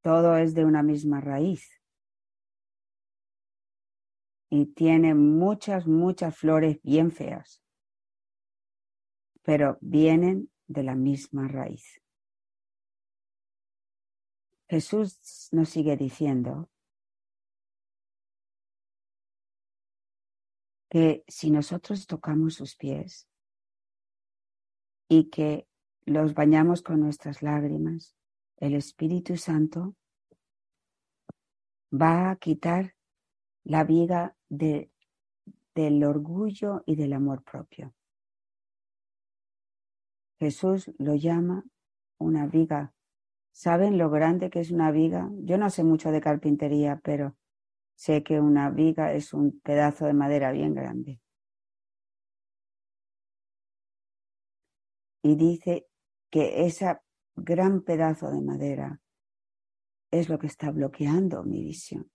todo 0.04 0.38
es 0.38 0.54
de 0.54 0.64
una 0.64 0.84
misma 0.84 1.22
raíz. 1.22 1.82
Y 4.52 4.68
tiene 4.68 5.16
muchas, 5.16 5.88
muchas 5.88 6.38
flores 6.38 6.80
bien 6.84 7.12
feas, 7.12 7.64
pero 9.42 9.80
vienen 9.82 10.52
de 10.68 10.84
la 10.84 10.94
misma 10.94 11.48
raíz. 11.48 12.00
Jesús 14.70 15.50
nos 15.52 15.70
sigue 15.70 15.98
diciendo 15.98 16.70
que 20.90 21.24
si 21.28 21.50
nosotros 21.50 22.06
tocamos 22.06 22.54
sus 22.54 22.76
pies 22.76 23.28
y 25.08 25.32
que 25.32 25.68
los 26.06 26.36
bañamos 26.36 26.84
con 26.84 27.00
nuestras 27.00 27.42
lágrimas, 27.42 28.16
el 28.58 28.76
Espíritu 28.76 29.38
Santo 29.38 29.96
va 31.92 32.30
a 32.30 32.36
quitar 32.36 32.96
la 33.64 33.84
viga 33.84 34.36
de, 34.50 34.92
del 35.74 36.04
orgullo 36.04 36.84
y 36.86 36.96
del 36.96 37.14
amor 37.14 37.44
propio. 37.44 37.96
Jesús 40.38 40.92
lo 41.00 41.16
llama 41.16 41.64
una 42.20 42.46
viga 42.46 42.94
¿Saben 43.52 43.98
lo 43.98 44.10
grande 44.10 44.50
que 44.50 44.62
es 44.62 44.72
una 44.72 44.92
viga? 44.92 45.30
Yo 45.44 45.58
no 45.58 45.70
sé 45.70 45.84
mucho 45.84 46.12
de 46.12 46.22
carpintería, 46.22 47.00
pero 47.04 47.36
sé 47.96 48.24
que 48.24 48.40
una 48.40 48.70
viga 48.70 49.14
es 49.14 49.34
un 49.34 49.60
pedazo 49.60 50.06
de 50.06 50.14
madera 50.14 50.52
bien 50.52 50.74
grande. 50.74 51.20
Y 55.22 55.36
dice 55.36 55.88
que 56.30 56.66
ese 56.66 56.98
gran 57.36 57.82
pedazo 57.82 58.32
de 58.32 58.42
madera 58.42 59.02
es 60.12 60.30
lo 60.30 60.40
que 60.40 60.48
está 60.48 60.72
bloqueando 60.72 61.44
mi 61.44 61.64
visión. 61.64 62.10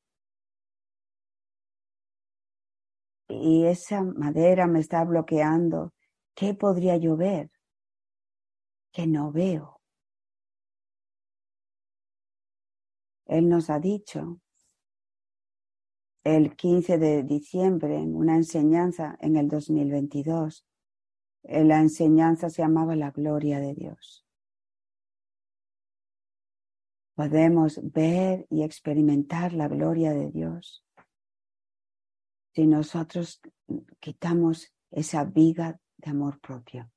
Y 3.29 3.67
esa 3.67 4.03
madera 4.03 4.67
me 4.67 4.81
está 4.81 5.05
bloqueando. 5.05 5.93
¿Qué 6.35 6.55
podría 6.55 6.97
yo 6.97 7.17
ver? 7.17 7.51
Que 8.93 9.07
no 9.07 9.33
veo. 9.33 9.74
Él 13.27 13.49
nos 13.49 13.71
ha 13.71 13.79
dicho 13.79 14.41
el 16.25 16.57
15 16.57 16.99
de 16.99 17.23
diciembre 17.23 17.97
en 17.97 18.15
una 18.15 18.37
enseñanza 18.37 19.17
en 19.21 19.37
el 19.37 19.49
2022. 19.49 20.67
La 21.43 21.81
enseñanza 21.81 22.49
se 22.49 22.63
llamaba 22.63 22.97
la 22.97 23.11
gloria 23.11 23.61
de 23.61 23.75
Dios. 23.75 24.27
Podemos 27.15 27.81
ver 27.83 28.47
y 28.51 28.63
experimentar 28.63 29.53
la 29.53 29.69
gloria 29.69 30.13
de 30.13 30.31
Dios 30.31 30.85
si 32.55 32.67
nosotros 32.67 33.41
quitamos 34.01 34.73
esa 34.91 35.25
viga 35.25 35.81
de 35.97 36.11
amor 36.11 36.41
propio. 36.41 36.91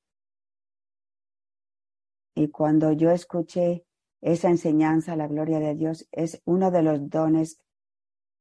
Y 2.35 2.49
cuando 2.49 2.91
yo 2.91 3.09
escuché 3.09 3.86
esa 4.27 4.49
enseñanza, 4.49 5.15
la 5.15 5.27
gloria 5.27 5.59
de 5.59 5.73
Dios, 5.73 6.07
es 6.11 6.41
uno 6.43 6.69
de 6.69 6.83
los 6.83 7.09
dones. 7.09 7.61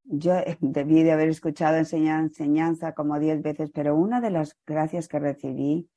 Yo 0.02 0.34
debí 0.60 1.04
de 1.04 1.12
haber 1.12 1.28
escuchado 1.28 1.76
enseñanza 1.76 2.92
como 2.92 3.20
diez 3.20 3.40
veces, 3.40 3.70
pero 3.72 3.94
una 3.94 4.20
de 4.20 4.30
las 4.30 4.58
gracias 4.66 5.06
que 5.06 5.20
recibí 5.20 5.88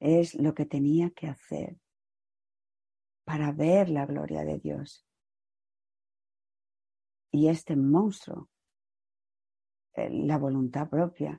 es 0.00 0.34
lo 0.34 0.54
que 0.54 0.64
tenía 0.64 1.10
que 1.10 1.26
hacer 1.26 1.76
para 3.24 3.52
ver 3.52 3.90
la 3.90 4.06
gloria 4.06 4.44
de 4.44 4.58
Dios. 4.58 5.06
Y 7.30 7.48
este 7.48 7.76
monstruo, 7.76 8.48
eh, 9.94 10.08
la 10.10 10.38
voluntad 10.38 10.88
propia, 10.88 11.38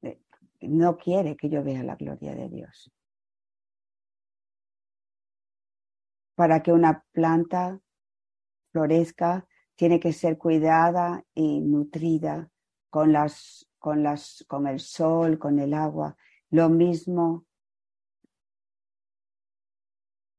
eh, 0.00 0.22
no 0.62 0.96
quiere 0.96 1.36
que 1.36 1.50
yo 1.50 1.62
vea 1.62 1.82
la 1.82 1.96
gloria 1.96 2.34
de 2.34 2.48
Dios. 2.48 2.90
Para 6.34 6.62
que 6.62 6.72
una 6.72 7.04
planta 7.12 7.80
florezca, 8.72 9.46
tiene 9.76 10.00
que 10.00 10.12
ser 10.12 10.38
cuidada 10.38 11.24
y 11.34 11.60
nutrida 11.60 12.50
con, 12.90 13.12
las, 13.12 13.68
con, 13.78 14.02
las, 14.02 14.44
con 14.48 14.66
el 14.66 14.80
sol, 14.80 15.38
con 15.38 15.58
el 15.58 15.74
agua. 15.74 16.16
Lo 16.50 16.68
mismo 16.68 17.46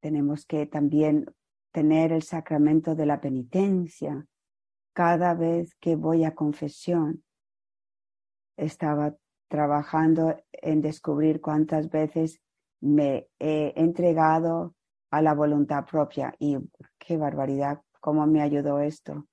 tenemos 0.01 0.45
que 0.45 0.65
también 0.65 1.25
tener 1.71 2.11
el 2.11 2.23
sacramento 2.23 2.95
de 2.95 3.05
la 3.05 3.21
penitencia. 3.21 4.25
Cada 4.93 5.33
vez 5.33 5.75
que 5.75 5.95
voy 5.95 6.23
a 6.23 6.35
confesión, 6.35 7.23
estaba 8.55 9.15
trabajando 9.47 10.37
en 10.51 10.81
descubrir 10.81 11.41
cuántas 11.41 11.89
veces 11.89 12.41
me 12.79 13.27
he 13.39 13.73
entregado 13.75 14.75
a 15.13 15.21
la 15.21 15.35
voluntad 15.35 15.85
propia. 15.85 16.33
Y 16.39 16.57
qué 16.97 17.17
barbaridad, 17.17 17.83
cómo 17.99 18.25
me 18.25 18.41
ayudó 18.41 18.79
esto, 18.79 19.27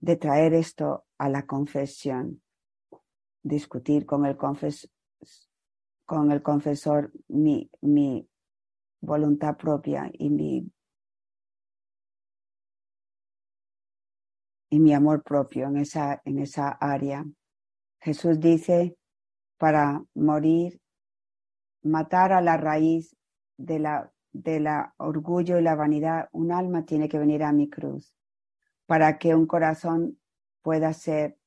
de 0.00 0.16
traer 0.16 0.54
esto 0.54 1.04
a 1.18 1.28
la 1.28 1.46
confesión, 1.46 2.42
discutir 3.40 4.06
con 4.06 4.26
el, 4.26 4.36
confes 4.36 4.90
con 6.04 6.32
el 6.32 6.42
confesor 6.42 7.12
mi, 7.28 7.70
mi 7.80 8.28
voluntad 9.00 9.56
propia 9.56 10.10
y 10.12 10.30
mi, 10.30 10.68
y 14.68 14.80
mi 14.80 14.92
amor 14.92 15.22
propio 15.22 15.68
en 15.68 15.76
esa, 15.76 16.20
en 16.24 16.40
esa 16.40 16.70
área. 16.70 17.24
Jesús 18.00 18.40
dice, 18.40 18.96
para 19.58 20.04
morir, 20.12 20.80
matar 21.82 22.32
a 22.32 22.40
la 22.40 22.56
raíz 22.56 23.14
de 23.56 23.78
la 23.78 24.12
de 24.32 24.60
la 24.60 24.94
orgullo 24.98 25.58
y 25.58 25.62
la 25.62 25.74
vanidad, 25.74 26.28
un 26.32 26.52
alma 26.52 26.84
tiene 26.84 27.08
que 27.08 27.18
venir 27.18 27.42
a 27.42 27.52
mi 27.52 27.68
cruz. 27.68 28.14
para 28.86 29.18
que 29.18 29.36
un 29.36 29.46
corazón 29.46 30.18
pueda 30.62 30.92
ser. 30.92 31.38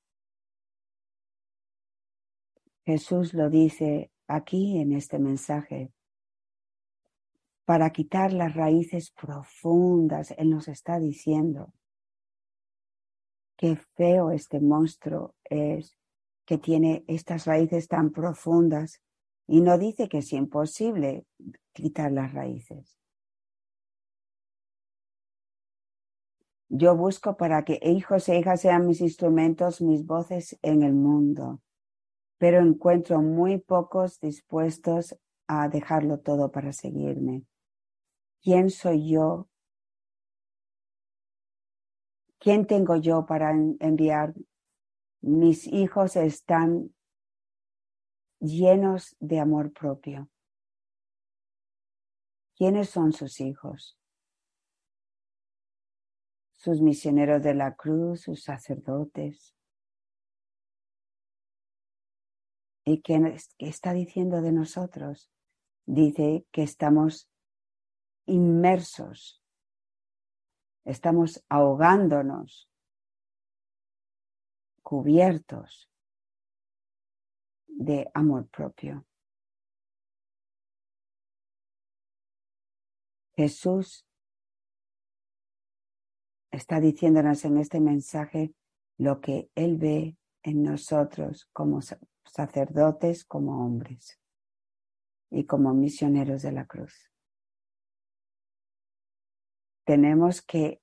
Jesús 2.85 3.33
lo 3.33 3.49
dice 3.49 4.13
aquí 4.27 4.79
en 4.79 4.93
este 4.93 5.19
mensaje. 5.19 5.91
Para 7.65 7.89
quitar 7.89 8.31
las 8.31 8.53
raíces 8.55 9.11
profundas, 9.11 10.33
Él 10.37 10.51
nos 10.51 10.69
está 10.69 10.99
diciendo 10.99 11.73
qué 13.57 13.75
feo 13.75 14.31
este 14.31 14.61
monstruo 14.61 15.35
es 15.43 15.97
que 16.45 16.57
tiene 16.57 17.03
estas 17.09 17.45
raíces 17.45 17.89
tan 17.89 18.11
profundas 18.11 19.02
y 19.47 19.61
no 19.61 19.77
dice 19.77 20.07
que 20.07 20.19
es 20.19 20.31
imposible 20.33 21.25
quitar 21.73 22.11
las 22.11 22.33
raíces. 22.33 22.97
Yo 26.69 26.95
busco 26.95 27.37
para 27.37 27.63
que 27.63 27.79
hijos 27.83 28.27
e 28.29 28.39
hijas 28.39 28.61
sean 28.61 28.87
mis 28.87 29.01
instrumentos, 29.01 29.81
mis 29.81 30.05
voces 30.05 30.57
en 30.63 30.81
el 30.81 30.93
mundo, 30.93 31.61
pero 32.39 32.59
encuentro 32.59 33.21
muy 33.21 33.59
pocos 33.59 34.19
dispuestos 34.19 35.15
a 35.47 35.69
dejarlo 35.69 36.19
todo 36.19 36.51
para 36.51 36.73
seguirme. 36.73 37.43
¿Quién 38.41 38.69
soy 38.69 39.11
yo? 39.11 39.47
¿Quién 42.39 42.65
tengo 42.65 42.95
yo 42.95 43.25
para 43.25 43.51
enviar? 43.51 44.33
Mis 45.21 45.67
hijos 45.67 46.15
están 46.15 46.92
llenos 48.43 49.15
de 49.19 49.39
amor 49.39 49.71
propio. 49.71 50.29
¿Quiénes 52.55 52.89
son 52.89 53.13
sus 53.13 53.39
hijos? 53.39 53.97
Sus 56.51 56.81
misioneros 56.81 57.41
de 57.41 57.55
la 57.55 57.75
cruz, 57.75 58.21
sus 58.21 58.43
sacerdotes. 58.43 59.55
¿Y 62.85 63.01
qué, 63.01 63.37
está 63.57 63.93
diciendo 63.93 64.41
de 64.41 64.51
nosotros? 64.51 65.31
Dice 65.85 66.45
que 66.51 66.63
estamos 66.63 67.29
inmersos, 68.25 69.41
estamos 70.85 71.43
ahogándonos, 71.49 72.69
cubiertos 74.81 75.92
de 77.77 78.09
amor 78.13 78.47
propio. 78.49 79.05
Jesús 83.35 84.05
está 86.51 86.79
diciéndonos 86.79 87.43
en 87.45 87.57
este 87.57 87.79
mensaje 87.79 88.53
lo 88.97 89.19
que 89.21 89.49
Él 89.55 89.77
ve 89.77 90.17
en 90.43 90.63
nosotros 90.63 91.49
como 91.51 91.79
sacerdotes, 92.25 93.25
como 93.25 93.65
hombres 93.65 94.19
y 95.31 95.45
como 95.45 95.73
misioneros 95.73 96.43
de 96.43 96.51
la 96.51 96.67
cruz. 96.67 97.09
Tenemos 99.85 100.41
que 100.41 100.81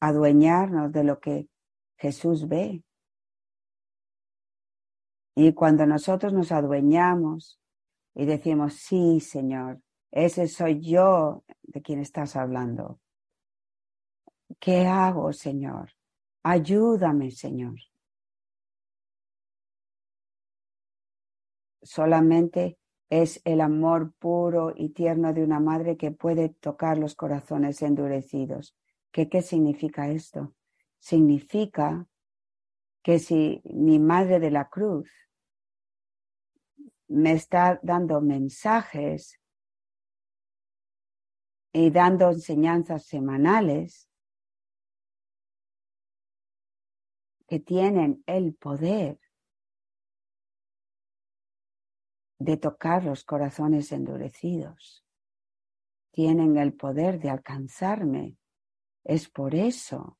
adueñarnos 0.00 0.90
de 0.90 1.04
lo 1.04 1.20
que 1.20 1.48
Jesús 1.98 2.48
ve 2.48 2.82
y 5.34 5.52
cuando 5.54 5.86
nosotros 5.86 6.32
nos 6.32 6.52
adueñamos 6.52 7.58
y 8.14 8.26
decimos, 8.26 8.74
sí, 8.74 9.20
Señor, 9.20 9.80
ese 10.10 10.46
soy 10.46 10.80
yo 10.80 11.44
de 11.62 11.80
quien 11.80 12.00
estás 12.00 12.36
hablando. 12.36 13.00
¿Qué 14.60 14.86
hago, 14.86 15.32
Señor? 15.32 15.92
Ayúdame, 16.42 17.30
Señor. 17.30 17.76
Solamente 21.82 22.78
es 23.08 23.40
el 23.44 23.60
amor 23.60 24.12
puro 24.18 24.72
y 24.76 24.90
tierno 24.90 25.32
de 25.32 25.42
una 25.42 25.60
madre 25.60 25.96
que 25.96 26.10
puede 26.10 26.50
tocar 26.50 26.98
los 26.98 27.14
corazones 27.14 27.82
endurecidos. 27.82 28.76
¿Qué, 29.10 29.28
qué 29.28 29.42
significa 29.42 30.08
esto? 30.08 30.54
Significa 30.98 32.06
que 33.02 33.18
si 33.18 33.60
mi 33.64 33.98
madre 33.98 34.38
de 34.38 34.50
la 34.50 34.68
cruz 34.68 35.10
me 37.08 37.32
está 37.32 37.80
dando 37.82 38.20
mensajes 38.20 39.40
y 41.72 41.90
dando 41.90 42.30
enseñanzas 42.30 43.06
semanales 43.06 44.08
que 47.46 47.60
tienen 47.60 48.22
el 48.26 48.54
poder 48.54 49.18
de 52.38 52.56
tocar 52.56 53.04
los 53.04 53.24
corazones 53.24 53.92
endurecidos, 53.92 55.04
tienen 56.12 56.56
el 56.56 56.74
poder 56.74 57.20
de 57.20 57.30
alcanzarme. 57.30 58.36
Es 59.04 59.28
por 59.28 59.54
eso 59.54 60.18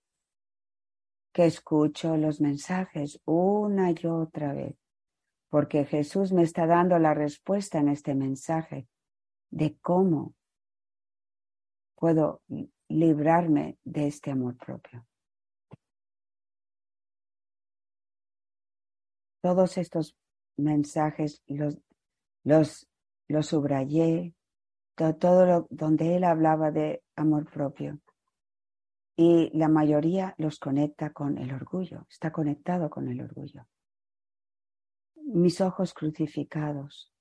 que 1.32 1.46
escucho 1.46 2.16
los 2.16 2.40
mensajes 2.40 3.20
una 3.24 3.90
y 3.90 4.06
otra 4.06 4.52
vez, 4.52 4.76
porque 5.48 5.84
Jesús 5.84 6.32
me 6.32 6.42
está 6.42 6.66
dando 6.66 6.98
la 6.98 7.14
respuesta 7.14 7.78
en 7.78 7.88
este 7.88 8.14
mensaje 8.14 8.86
de 9.50 9.76
cómo 9.80 10.34
puedo 11.96 12.42
librarme 12.88 13.78
de 13.84 14.08
este 14.08 14.30
amor 14.30 14.56
propio. 14.56 15.06
Todos 19.40 19.78
estos 19.78 20.16
mensajes 20.56 21.42
los, 21.46 21.78
los, 22.44 22.86
subrayé, 23.46 24.34
todo, 24.94 25.16
todo 25.16 25.46
lo, 25.46 25.66
donde 25.70 26.16
él 26.16 26.24
hablaba 26.24 26.70
de 26.70 27.02
amor 27.16 27.50
propio 27.50 28.00
y 29.16 29.50
la 29.56 29.68
mayoría 29.68 30.34
los 30.38 30.58
conecta 30.58 31.10
con 31.10 31.38
el 31.38 31.52
orgullo, 31.52 32.06
está 32.10 32.32
conectado 32.32 32.88
con 32.90 33.08
el 33.08 33.20
orgullo. 33.20 33.66
Mis 35.16 35.60
ojos 35.60 35.94
crucificados 35.94 37.12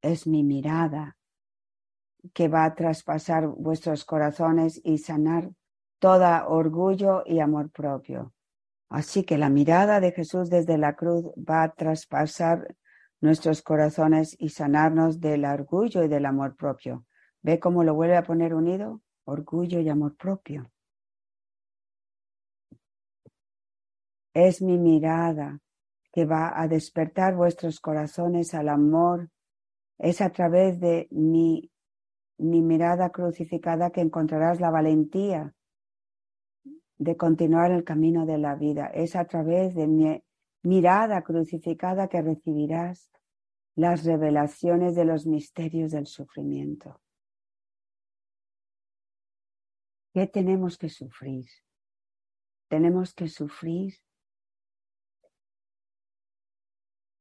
es 0.00 0.26
mi 0.26 0.42
mirada 0.44 1.16
que 2.32 2.48
va 2.48 2.64
a 2.64 2.74
traspasar 2.74 3.46
vuestros 3.46 4.04
corazones 4.04 4.80
y 4.84 4.98
sanar 4.98 5.50
toda 5.98 6.48
orgullo 6.48 7.22
y 7.26 7.40
amor 7.40 7.70
propio. 7.70 8.32
Así 8.88 9.24
que 9.24 9.38
la 9.38 9.50
mirada 9.50 10.00
de 10.00 10.12
Jesús 10.12 10.48
desde 10.48 10.78
la 10.78 10.96
cruz 10.96 11.26
va 11.36 11.62
a 11.62 11.74
traspasar 11.74 12.74
nuestros 13.20 13.62
corazones 13.62 14.34
y 14.38 14.50
sanarnos 14.50 15.20
del 15.20 15.44
orgullo 15.44 16.02
y 16.04 16.08
del 16.08 16.24
amor 16.24 16.56
propio. 16.56 17.04
¿Ve 17.42 17.58
cómo 17.58 17.84
lo 17.84 17.94
vuelve 17.94 18.16
a 18.16 18.22
poner 18.22 18.54
unido? 18.54 19.02
Orgullo 19.28 19.80
y 19.80 19.88
amor 19.88 20.16
propio. 20.16 20.70
Es 24.34 24.62
mi 24.62 24.78
mirada 24.78 25.60
que 26.12 26.24
va 26.24 26.58
a 26.58 26.66
despertar 26.66 27.36
vuestros 27.36 27.80
corazones 27.80 28.54
al 28.54 28.68
amor. 28.68 29.28
Es 29.98 30.20
a 30.20 30.30
través 30.30 30.80
de 30.80 31.08
mi, 31.10 31.70
mi 32.38 32.62
mirada 32.62 33.10
crucificada 33.10 33.90
que 33.90 34.00
encontrarás 34.00 34.60
la 34.60 34.70
valentía 34.70 35.54
de 36.96 37.16
continuar 37.16 37.70
el 37.70 37.84
camino 37.84 38.24
de 38.24 38.38
la 38.38 38.54
vida. 38.54 38.86
Es 38.86 39.14
a 39.14 39.26
través 39.26 39.74
de 39.74 39.86
mi 39.86 40.22
mirada 40.62 41.22
crucificada 41.22 42.08
que 42.08 42.22
recibirás 42.22 43.10
las 43.74 44.04
revelaciones 44.04 44.96
de 44.96 45.04
los 45.04 45.26
misterios 45.26 45.92
del 45.92 46.06
sufrimiento. 46.06 47.00
¿Qué 50.12 50.26
tenemos 50.26 50.78
que 50.78 50.88
sufrir? 50.88 51.46
Tenemos 52.68 53.14
que 53.14 53.28
sufrir 53.28 53.94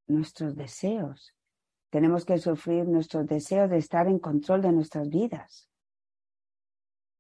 nuestros 0.08 0.56
deseos. 0.56 1.34
Tenemos 1.90 2.26
que 2.26 2.38
sufrir 2.38 2.86
nuestros 2.86 3.28
deseos 3.28 3.70
de 3.70 3.78
estar 3.78 4.08
en 4.08 4.20
control 4.20 4.62
de 4.62 4.72
nuestras 4.72 5.10
vidas. 5.10 5.70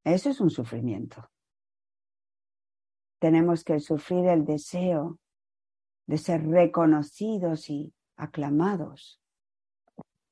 Eso 0.04 0.30
es 0.30 0.40
un 0.40 0.50
sufrimiento. 0.50 1.30
Tenemos 3.20 3.64
que 3.64 3.80
sufrir 3.80 4.26
el 4.28 4.46
deseo 4.46 5.20
de 6.06 6.18
ser 6.18 6.48
reconocidos 6.48 7.70
y 7.70 7.94
aclamados. 8.16 9.22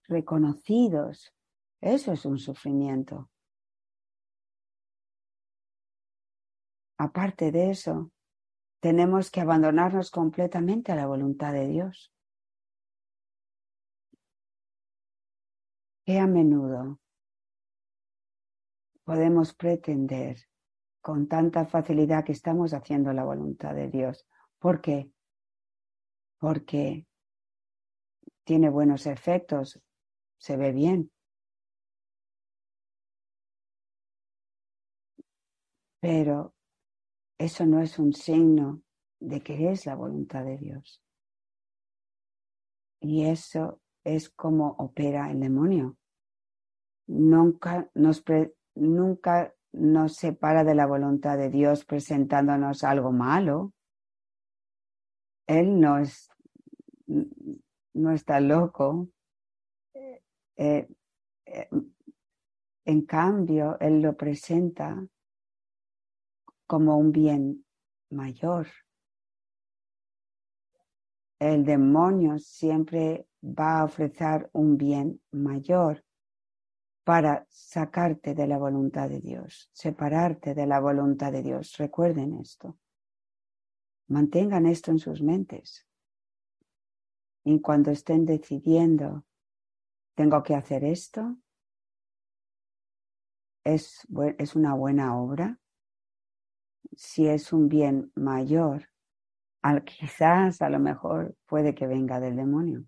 Reconocidos. 0.07 1.33
Eso 1.81 2.13
es 2.13 2.25
un 2.25 2.37
sufrimiento. 2.37 3.29
Aparte 6.97 7.51
de 7.51 7.71
eso, 7.71 8.11
tenemos 8.79 9.31
que 9.31 9.41
abandonarnos 9.41 10.11
completamente 10.11 10.91
a 10.91 10.95
la 10.95 11.07
voluntad 11.07 11.51
de 11.53 11.67
Dios. 11.67 12.13
Que 16.05 16.19
a 16.19 16.27
menudo 16.27 16.99
podemos 19.03 19.53
pretender 19.53 20.37
con 21.01 21.27
tanta 21.27 21.65
facilidad 21.65 22.23
que 22.23 22.31
estamos 22.31 22.73
haciendo 22.73 23.11
la 23.13 23.23
voluntad 23.23 23.75
de 23.75 23.89
Dios. 23.89 24.27
¿Por 24.59 24.81
qué? 24.81 25.11
Porque 26.39 27.07
tiene 28.43 28.69
buenos 28.69 29.05
efectos, 29.05 29.81
se 30.37 30.57
ve 30.57 30.71
bien. 30.71 31.11
Pero 35.99 36.53
eso 37.37 37.65
no 37.65 37.81
es 37.81 37.99
un 37.99 38.13
signo 38.13 38.81
de 39.19 39.41
que 39.41 39.71
es 39.71 39.85
la 39.85 39.95
voluntad 39.95 40.43
de 40.45 40.57
Dios. 40.57 41.01
Y 43.01 43.25
eso 43.25 43.81
es 44.03 44.29
como 44.29 44.69
opera 44.77 45.29
el 45.31 45.39
demonio. 45.39 45.97
Nunca 47.07 47.89
nos, 47.93 48.23
nunca 48.75 49.53
nos 49.73 50.15
separa 50.15 50.63
de 50.63 50.75
la 50.75 50.85
voluntad 50.85 51.37
de 51.37 51.49
Dios 51.49 51.85
presentándonos 51.85 52.83
algo 52.83 53.11
malo. 53.11 53.73
Él 55.47 55.79
no 55.79 55.99
es, 55.99 56.29
no 57.93 58.11
está 58.11 58.39
loco. 58.39 59.09
Eh, 59.93 60.87
eh, 61.45 61.69
en 62.85 63.01
cambio, 63.05 63.77
Él 63.79 64.01
lo 64.01 64.15
presenta 64.15 65.05
como 66.67 66.97
un 66.97 67.11
bien 67.11 67.65
mayor. 68.09 68.67
El 71.39 71.65
demonio 71.65 72.39
siempre 72.39 73.27
va 73.43 73.79
a 73.79 73.83
ofrecer 73.83 74.49
un 74.53 74.77
bien 74.77 75.21
mayor 75.31 76.03
para 77.03 77.45
sacarte 77.49 78.33
de 78.33 78.47
la 78.47 78.57
voluntad 78.57 79.09
de 79.09 79.21
Dios, 79.21 79.69
separarte 79.71 80.55
de 80.55 80.65
la 80.65 80.79
voluntad 80.79 81.31
de 81.31 81.43
Dios. 81.43 81.77
Recuerden 81.77 82.39
esto. 82.39 82.79
Mantengan 84.07 84.65
esto 84.65 84.91
en 84.91 84.99
sus 84.99 85.21
mentes. 85.21 85.87
Y 87.43 87.61
cuando 87.61 87.91
estén 87.91 88.25
decidiendo, 88.25 89.23
tengo 90.15 90.41
que 90.41 90.55
hacer 90.55 90.83
esto, 90.83 91.37
es, 93.63 94.07
es 94.39 94.55
una 94.55 94.73
buena 94.73 95.15
obra, 95.15 95.59
si 96.97 97.27
es 97.27 97.53
un 97.53 97.69
bien 97.69 98.11
mayor, 98.15 98.89
al, 99.61 99.83
quizás 99.83 100.61
a 100.61 100.69
lo 100.69 100.79
mejor 100.79 101.35
puede 101.45 101.73
que 101.75 101.87
venga 101.87 102.19
del 102.19 102.35
demonio 102.35 102.85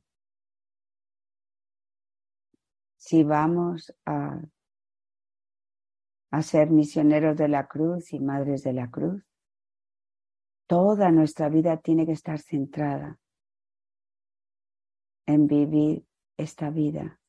si 3.08 3.24
vamos 3.24 3.94
a, 4.06 4.38
a 6.32 6.42
ser 6.42 6.70
misioneros 6.72 7.38
de 7.38 7.48
la 7.48 7.66
cruz 7.66 8.12
y 8.12 8.20
madres 8.20 8.64
de 8.64 8.74
la 8.74 8.92
cruz, 8.92 9.24
toda 10.68 11.10
nuestra 11.10 11.48
vida 11.48 11.78
tiene 11.78 12.06
que 12.06 12.12
estar 12.12 12.38
centrada 12.38 13.18
en 15.26 15.48
vivir 15.48 16.06
esta 16.36 16.70
vida 16.70 17.22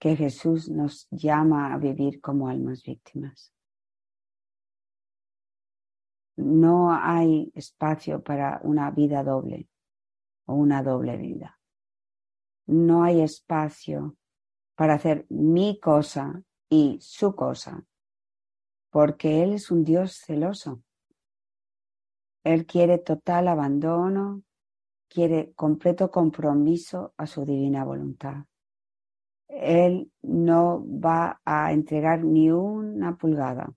que 0.00 0.16
Jesús 0.16 0.68
nos 0.68 1.06
llama 1.12 1.72
a 1.72 1.78
vivir 1.78 2.20
como 2.20 2.48
almas 2.48 2.82
víctimas. 2.82 3.52
No 6.38 6.92
hay 6.92 7.50
espacio 7.56 8.22
para 8.22 8.60
una 8.62 8.92
vida 8.92 9.24
doble 9.24 9.68
o 10.46 10.54
una 10.54 10.84
doble 10.84 11.16
vida. 11.16 11.58
No 12.66 13.02
hay 13.02 13.22
espacio 13.22 14.16
para 14.76 14.94
hacer 14.94 15.26
mi 15.30 15.80
cosa 15.80 16.40
y 16.70 16.98
su 17.00 17.34
cosa, 17.34 17.84
porque 18.90 19.42
Él 19.42 19.54
es 19.54 19.72
un 19.72 19.82
Dios 19.82 20.22
celoso. 20.24 20.80
Él 22.44 22.66
quiere 22.66 22.98
total 22.98 23.48
abandono, 23.48 24.44
quiere 25.08 25.52
completo 25.54 26.08
compromiso 26.08 27.14
a 27.16 27.26
su 27.26 27.44
divina 27.44 27.84
voluntad. 27.84 28.44
Él 29.48 30.12
no 30.22 30.86
va 30.86 31.40
a 31.44 31.72
entregar 31.72 32.22
ni 32.22 32.52
una 32.52 33.16
pulgada. 33.18 33.74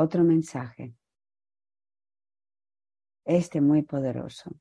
Otro 0.00 0.22
mensaje. 0.22 0.94
Este 3.24 3.60
muy 3.60 3.82
poderoso. 3.82 4.52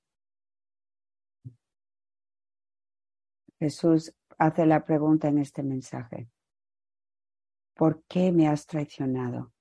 Jesús 3.60 4.16
hace 4.40 4.66
la 4.66 4.84
pregunta 4.84 5.28
en 5.28 5.38
este 5.38 5.62
mensaje. 5.62 6.28
¿Por 7.76 8.04
qué 8.06 8.32
me 8.32 8.48
has 8.48 8.66
traicionado? 8.66 9.54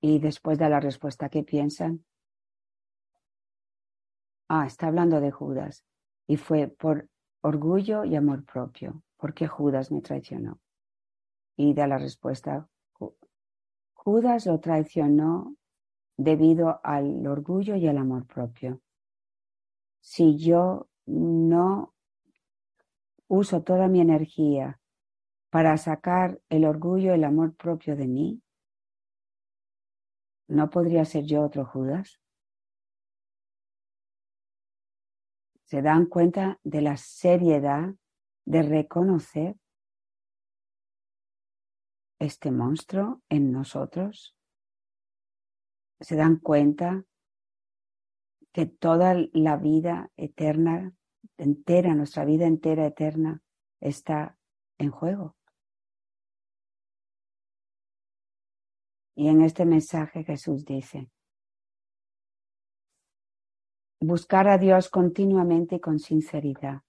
Y 0.00 0.18
después 0.18 0.58
de 0.58 0.70
la 0.70 0.80
respuesta, 0.80 1.28
¿qué 1.28 1.42
piensan? 1.42 2.06
Ah, 4.48 4.64
está 4.64 4.86
hablando 4.86 5.20
de 5.20 5.30
Judas. 5.30 5.84
Y 6.26 6.38
fue 6.38 6.68
por 6.68 7.06
orgullo 7.42 8.06
y 8.06 8.16
amor 8.16 8.46
propio. 8.46 9.02
¿Por 9.18 9.34
qué 9.34 9.46
Judas 9.46 9.92
me 9.92 10.00
traicionó? 10.00 10.58
Y 11.60 11.74
da 11.74 11.86
la 11.86 11.98
respuesta, 11.98 12.70
Judas 13.92 14.46
lo 14.46 14.60
traicionó 14.60 15.56
debido 16.16 16.80
al 16.82 17.26
orgullo 17.26 17.76
y 17.76 17.86
al 17.86 17.98
amor 17.98 18.26
propio 18.26 18.80
si 20.00 20.38
yo 20.38 20.88
no 21.04 21.94
uso 23.28 23.62
toda 23.62 23.88
mi 23.88 24.00
energía 24.00 24.80
para 25.50 25.76
sacar 25.76 26.40
el 26.48 26.64
orgullo, 26.64 27.12
el 27.12 27.24
amor 27.24 27.54
propio 27.54 27.94
de 27.94 28.08
mí, 28.08 28.42
¿no 30.48 30.70
podría 30.70 31.04
ser 31.04 31.24
yo 31.24 31.42
otro 31.42 31.66
Judas? 31.66 32.20
¿Se 35.64 35.82
dan 35.82 36.06
cuenta 36.06 36.58
de 36.64 36.80
la 36.80 36.96
seriedad 36.96 37.94
de 38.46 38.62
reconocer 38.62 39.59
este 42.20 42.52
monstruo 42.52 43.20
en 43.28 43.50
nosotros? 43.50 44.36
¿Se 45.98 46.14
dan 46.14 46.36
cuenta 46.36 47.04
que 48.52 48.66
toda 48.66 49.14
la 49.32 49.56
vida 49.56 50.10
eterna, 50.16 50.92
entera, 51.36 51.94
nuestra 51.94 52.24
vida 52.24 52.46
entera 52.46 52.86
eterna, 52.86 53.42
está 53.80 54.36
en 54.78 54.90
juego. 54.90 55.36
Y 59.14 59.28
en 59.28 59.42
este 59.42 59.66
mensaje 59.66 60.24
Jesús 60.24 60.64
dice, 60.64 61.10
buscar 64.00 64.48
a 64.48 64.56
Dios 64.56 64.88
continuamente 64.88 65.76
y 65.76 65.80
con 65.80 65.98
sinceridad. 65.98 66.82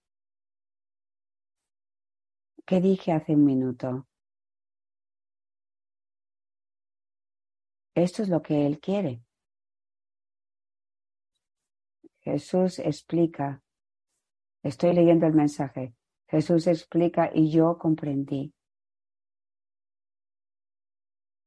¿Qué 2.65 2.79
dije 2.79 3.11
hace 3.11 3.33
un 3.33 3.43
minuto? 3.43 4.07
Esto 8.01 8.23
es 8.23 8.29
lo 8.29 8.41
que 8.41 8.65
Él 8.65 8.79
quiere. 8.79 9.21
Jesús 12.21 12.79
explica, 12.79 13.61
estoy 14.63 14.93
leyendo 14.93 15.27
el 15.27 15.33
mensaje, 15.33 15.93
Jesús 16.27 16.65
explica 16.65 17.29
y 17.31 17.51
yo 17.51 17.77
comprendí. 17.77 18.55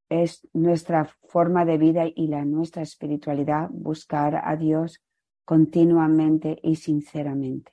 Es 0.08 0.46
nuestra 0.52 1.06
forma 1.24 1.64
de 1.64 1.76
vida 1.76 2.04
y 2.14 2.28
la 2.28 2.44
nuestra 2.44 2.82
espiritualidad 2.82 3.68
buscar 3.72 4.40
a 4.44 4.54
Dios 4.54 5.02
continuamente 5.44 6.60
y 6.62 6.76
sinceramente. 6.76 7.72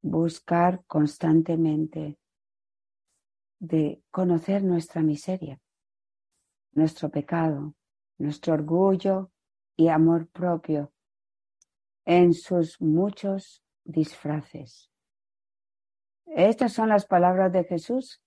Buscar 0.00 0.84
constantemente 0.86 2.18
de 3.60 4.02
conocer 4.10 4.64
nuestra 4.64 5.02
miseria, 5.02 5.60
nuestro 6.72 7.10
pecado, 7.10 7.74
nuestro 8.18 8.54
orgullo, 8.54 9.32
y 9.76 9.88
amor 9.88 10.28
propio 10.28 10.92
en 12.04 12.34
sus 12.34 12.80
muchos 12.80 13.64
disfraces. 13.84 14.90
Estas 16.26 16.72
son 16.72 16.88
las 16.88 17.06
palabras 17.06 17.52
de 17.52 17.64
Jesús. 17.64 18.22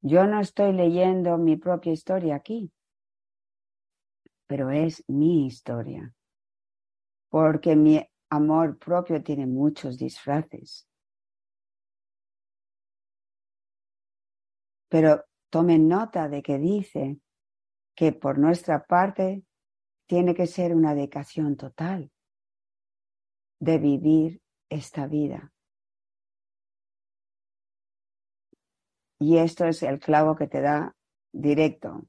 Yo 0.00 0.26
no 0.26 0.40
estoy 0.40 0.72
leyendo 0.72 1.38
mi 1.38 1.56
propia 1.56 1.92
historia 1.92 2.36
aquí, 2.36 2.72
pero 4.46 4.70
es 4.70 5.04
mi 5.08 5.46
historia, 5.46 6.14
porque 7.28 7.76
mi 7.76 8.04
amor 8.28 8.78
propio 8.78 9.22
tiene 9.22 9.46
muchos 9.46 9.96
disfraces. 9.98 10.88
Pero 14.88 15.24
tomen 15.48 15.88
nota 15.88 16.28
de 16.28 16.42
que 16.42 16.58
dice 16.58 17.18
que 17.94 18.12
por 18.12 18.38
nuestra 18.38 18.84
parte 18.84 19.44
tiene 20.06 20.34
que 20.34 20.46
ser 20.46 20.74
una 20.74 20.94
dedicación 20.94 21.56
total 21.56 22.10
de 23.60 23.78
vivir 23.78 24.42
esta 24.68 25.06
vida. 25.06 25.52
Y 29.20 29.38
esto 29.38 29.66
es 29.66 29.82
el 29.82 30.00
clavo 30.00 30.34
que 30.34 30.48
te 30.48 30.60
da 30.60 30.96
directo. 31.32 32.08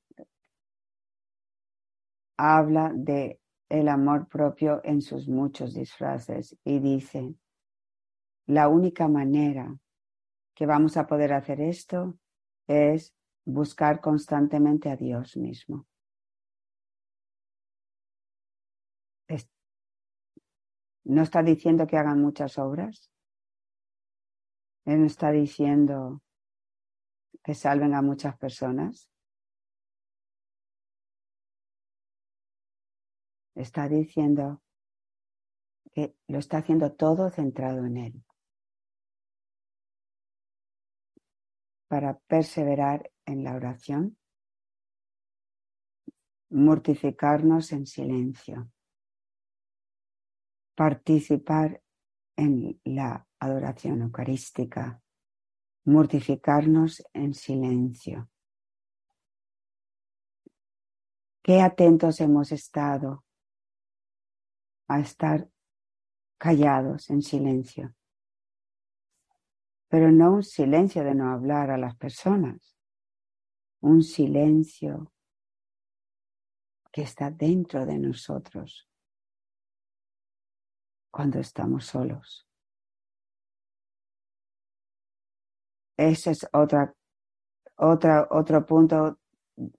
Habla 2.37 2.91
de 2.95 3.39
el 3.69 3.87
amor 3.87 4.27
propio 4.27 4.81
en 4.83 5.01
sus 5.01 5.27
muchos 5.27 5.73
disfraces 5.73 6.57
y 6.63 6.79
dice, 6.79 7.35
la 8.47 8.67
única 8.67 9.07
manera 9.07 9.77
que 10.55 10.65
vamos 10.65 10.97
a 10.97 11.07
poder 11.07 11.33
hacer 11.33 11.61
esto 11.61 12.17
es 12.67 13.13
buscar 13.45 14.01
constantemente 14.01 14.89
a 14.89 14.95
Dios 14.95 15.37
mismo. 15.37 15.85
No 21.05 21.21
está 21.21 21.43
diciendo 21.43 21.85
que 21.85 21.97
hagan 21.97 22.21
muchas 22.21 22.57
obras. 22.57 23.11
Él 24.85 25.01
no 25.01 25.05
está 25.05 25.31
diciendo 25.31 26.21
que 27.43 27.53
salven 27.53 27.93
a 27.93 28.01
muchas 28.01 28.37
personas. 28.37 29.09
Está 33.55 33.87
diciendo 33.87 34.63
que 35.91 36.15
lo 36.27 36.39
está 36.39 36.57
haciendo 36.57 36.93
todo 36.93 37.29
centrado 37.29 37.85
en 37.85 37.97
Él. 37.97 38.25
Para 41.87 42.17
perseverar 42.19 43.12
en 43.25 43.43
la 43.43 43.55
oración, 43.55 44.17
mortificarnos 46.49 47.71
en 47.71 47.87
silencio, 47.87 48.71
participar 50.75 51.81
en 52.35 52.79
la 52.83 53.27
adoración 53.39 54.01
eucarística, 54.01 55.01
mortificarnos 55.85 57.03
en 57.13 57.33
silencio. 57.33 58.29
Qué 61.41 61.61
atentos 61.61 62.21
hemos 62.21 62.51
estado 62.51 63.25
a 64.87 64.99
estar 64.99 65.49
callados 66.37 67.09
en 67.09 67.21
silencio, 67.21 67.95
pero 69.89 70.11
no 70.11 70.33
un 70.33 70.43
silencio 70.43 71.03
de 71.03 71.15
no 71.15 71.31
hablar 71.31 71.69
a 71.69 71.77
las 71.77 71.95
personas, 71.97 72.72
un 73.83 74.01
silencio 74.01 75.11
que 76.91 77.01
está 77.01 77.29
dentro 77.29 77.85
de 77.85 77.97
nosotros 77.99 78.87
cuando 81.11 81.39
estamos 81.39 81.85
solos. 81.85 82.47
Ese 85.97 86.31
es 86.31 86.47
otra, 86.53 86.95
otra, 87.75 88.27
otro 88.31 88.65
punto 88.65 89.19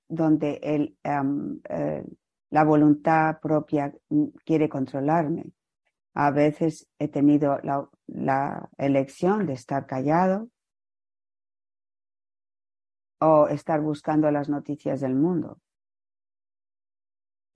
donde 0.07 0.61
el, 0.63 0.99
eh, 1.03 2.05
la 2.51 2.65
voluntad 2.65 3.41
propia 3.41 3.93
quiere 4.45 4.69
controlarme. 4.69 5.47
A 6.13 6.31
veces 6.31 6.89
he 6.99 7.09
tenido 7.09 7.59
la, 7.63 7.89
la 8.07 8.69
elección 8.77 9.47
de 9.47 9.55
estar 9.55 9.87
callado 9.87 10.51
o 13.21 13.49
estar 13.49 13.81
buscando 13.81 14.31
las 14.31 14.49
noticias 14.49 15.01
del 15.01 15.15
mundo, 15.15 15.61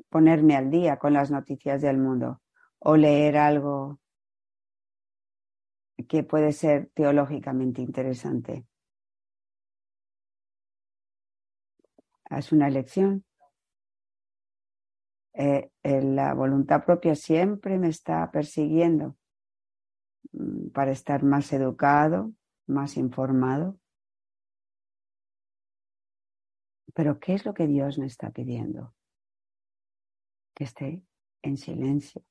ponerme 0.09 0.57
al 0.57 0.71
día 0.71 0.99
con 0.99 1.13
las 1.13 1.31
noticias 1.31 1.83
del 1.83 1.99
mundo 1.99 2.41
o 2.79 2.97
leer 2.97 3.37
algo 3.37 4.01
que 6.09 6.23
puede 6.23 6.53
ser 6.53 6.91
teológicamente 6.95 7.83
interesante. 7.83 8.67
Es 12.31 12.53
una 12.53 12.69
elección. 12.69 13.25
Eh, 15.33 15.71
la 15.83 16.35
voluntad 16.35 16.85
propia 16.85 17.15
siempre 17.15 17.79
me 17.79 17.89
está 17.89 18.31
persiguiendo 18.31 19.17
mm, 20.33 20.71
para 20.71 20.91
estar 20.91 21.23
más 21.23 21.53
educado, 21.53 22.33
más 22.67 22.97
informado. 22.97 23.79
Pero 26.95 27.19
¿qué 27.21 27.35
es 27.35 27.45
lo 27.45 27.55
que 27.55 27.67
Dios 27.67 27.99
me 27.99 28.07
está 28.07 28.31
pidiendo? 28.31 28.95
Que 30.55 30.65
esté 30.65 31.03
en 31.43 31.57
silencio, 31.57 32.25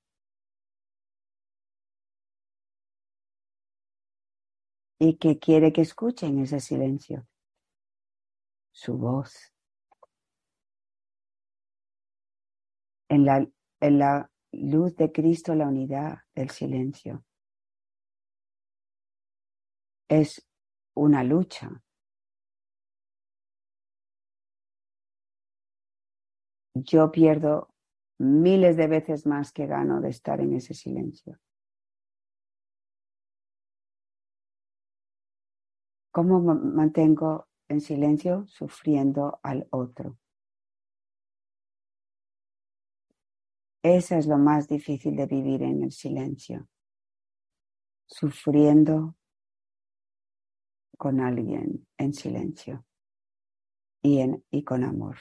y 4.99 5.17
que 5.17 5.37
quiere 5.37 5.71
que 5.71 5.81
escuchen 5.81 6.39
ese 6.39 6.59
silencio, 6.59 7.27
su 8.71 8.97
voz. 8.97 9.53
En 13.09 13.25
la, 13.25 13.47
en 13.79 13.99
la 13.99 14.29
luz 14.51 14.95
de 14.95 15.11
Cristo, 15.11 15.55
la 15.55 15.67
unidad 15.67 16.19
del 16.35 16.49
silencio. 16.49 17.23
Es 20.09 20.45
una 20.93 21.23
lucha. 21.23 21.83
Yo 26.83 27.11
pierdo 27.11 27.69
miles 28.19 28.77
de 28.77 28.87
veces 28.87 29.25
más 29.25 29.51
que 29.51 29.67
gano 29.67 30.01
de 30.01 30.09
estar 30.09 30.41
en 30.41 30.53
ese 30.53 30.73
silencio. 30.73 31.39
¿Cómo 36.11 36.39
mantengo 36.41 37.47
en 37.67 37.79
silencio 37.79 38.47
sufriendo 38.47 39.39
al 39.43 39.67
otro? 39.69 40.17
Esa 43.83 44.17
es 44.17 44.25
lo 44.25 44.37
más 44.37 44.67
difícil 44.67 45.15
de 45.15 45.27
vivir 45.27 45.61
en 45.63 45.83
el 45.83 45.91
silencio. 45.91 46.67
Sufriendo 48.07 49.15
con 50.97 51.19
alguien 51.19 51.87
en 51.97 52.13
silencio 52.13 52.83
y, 54.01 54.25
y 54.49 54.63
con 54.63 54.83
amor. 54.83 55.17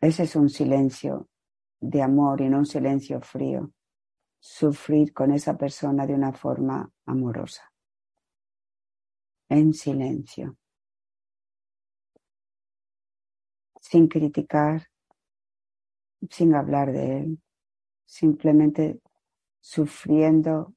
Ese 0.00 0.22
es 0.22 0.36
un 0.36 0.48
silencio 0.48 1.28
de 1.80 2.02
amor 2.02 2.40
y 2.40 2.48
no 2.48 2.58
un 2.58 2.66
silencio 2.66 3.20
frío 3.20 3.72
sufrir 4.38 5.12
con 5.12 5.32
esa 5.32 5.56
persona 5.56 6.06
de 6.06 6.14
una 6.14 6.32
forma 6.32 6.90
amorosa, 7.04 7.70
en 9.48 9.74
silencio, 9.74 10.56
sin 13.80 14.08
criticar, 14.08 14.88
sin 16.30 16.54
hablar 16.54 16.92
de 16.92 17.18
él, 17.18 17.42
simplemente 18.06 19.00
sufriendo 19.60 20.74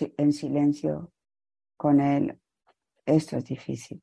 en 0.00 0.32
silencio 0.32 1.12
con 1.76 2.00
él. 2.00 2.40
Esto 3.04 3.36
es 3.36 3.44
difícil. 3.44 4.02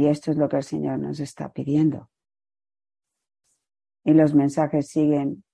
Y 0.00 0.06
esto 0.06 0.30
es 0.30 0.38
lo 0.38 0.48
que 0.48 0.56
el 0.56 0.62
Señor 0.62 0.98
nos 0.98 1.20
está 1.20 1.52
pidiendo. 1.52 2.08
Y 4.02 4.14
los 4.14 4.34
mensajes 4.34 4.88
siguen. 4.88 5.44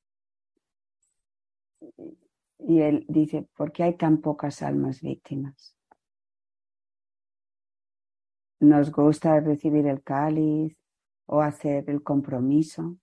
Y 2.61 2.81
él 2.81 3.05
dice, 3.09 3.49
¿por 3.57 3.73
qué 3.73 3.83
hay 3.83 3.97
tan 3.97 4.21
pocas 4.21 4.63
almas 4.63 5.01
víctimas? 5.01 5.77
Nos 8.61 8.93
gusta 8.93 9.41
recibir 9.41 9.89
el 9.89 10.05
cáliz 10.05 10.79
o 11.27 11.41
hacer 11.41 11.91
el 11.91 12.05
compromiso. 12.05 12.99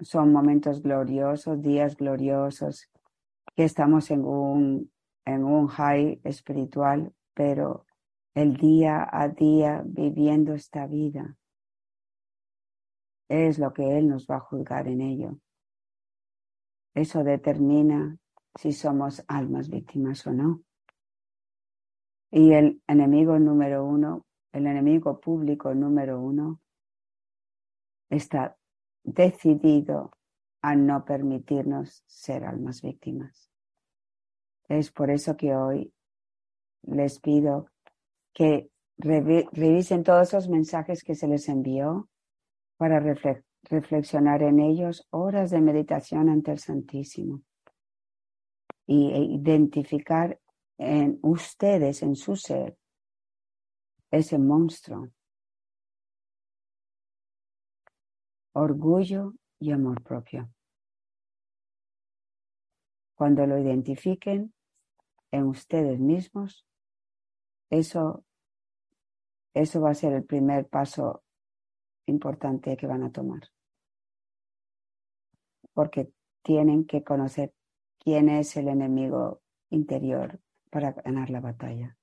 Son 0.00 0.30
momentos 0.34 0.82
gloriosos, 0.82 1.62
días 1.62 1.96
gloriosos, 1.96 2.90
que 3.56 3.64
estamos 3.64 4.10
en 4.10 4.26
un, 4.26 4.92
en 5.24 5.44
un 5.44 5.66
high 5.68 6.20
espiritual, 6.24 7.14
pero 7.32 7.86
el 8.38 8.56
día 8.56 9.08
a 9.10 9.28
día 9.28 9.82
viviendo 9.84 10.54
esta 10.54 10.86
vida 10.86 11.36
es 13.28 13.58
lo 13.58 13.72
que 13.72 13.98
Él 13.98 14.08
nos 14.08 14.28
va 14.28 14.36
a 14.36 14.40
juzgar 14.40 14.86
en 14.86 15.00
ello. 15.00 15.40
Eso 16.94 17.24
determina 17.24 18.16
si 18.54 18.72
somos 18.72 19.24
almas 19.26 19.68
víctimas 19.68 20.24
o 20.28 20.32
no. 20.32 20.62
Y 22.30 22.52
el 22.52 22.80
enemigo 22.86 23.40
número 23.40 23.84
uno, 23.84 24.24
el 24.52 24.68
enemigo 24.68 25.18
público 25.18 25.74
número 25.74 26.20
uno, 26.20 26.60
está 28.08 28.56
decidido 29.02 30.12
a 30.62 30.76
no 30.76 31.04
permitirnos 31.04 32.04
ser 32.06 32.44
almas 32.44 32.82
víctimas. 32.82 33.50
Es 34.68 34.92
por 34.92 35.10
eso 35.10 35.36
que 35.36 35.56
hoy 35.56 35.92
les 36.82 37.18
pido 37.18 37.68
que 38.38 38.70
revisen 38.98 40.04
todos 40.04 40.28
esos 40.28 40.48
mensajes 40.48 41.02
que 41.02 41.16
se 41.16 41.26
les 41.26 41.48
envió 41.48 42.08
para 42.76 43.00
reflexionar 43.64 44.44
en 44.44 44.60
ellos 44.60 45.08
horas 45.10 45.50
de 45.50 45.60
meditación 45.60 46.28
ante 46.28 46.52
el 46.52 46.60
Santísimo 46.60 47.42
y 48.86 49.10
e 49.10 49.18
identificar 49.18 50.38
en 50.78 51.18
ustedes, 51.22 52.04
en 52.04 52.14
su 52.14 52.36
ser, 52.36 52.78
ese 54.12 54.38
monstruo. 54.38 55.08
Orgullo 58.52 59.34
y 59.58 59.72
amor 59.72 60.00
propio. 60.04 60.48
Cuando 63.16 63.44
lo 63.48 63.58
identifiquen 63.58 64.54
en 65.32 65.42
ustedes 65.42 65.98
mismos, 65.98 66.64
eso, 67.70 68.24
eso 69.62 69.80
va 69.80 69.90
a 69.90 69.94
ser 69.94 70.12
el 70.12 70.24
primer 70.24 70.68
paso 70.68 71.22
importante 72.06 72.76
que 72.76 72.86
van 72.86 73.02
a 73.02 73.10
tomar. 73.10 73.42
Porque 75.72 76.12
tienen 76.42 76.84
que 76.86 77.02
conocer 77.02 77.52
quién 77.98 78.28
es 78.28 78.56
el 78.56 78.68
enemigo 78.68 79.40
interior 79.70 80.38
para 80.70 80.92
ganar 80.92 81.30
la 81.30 81.40
batalla. 81.40 81.96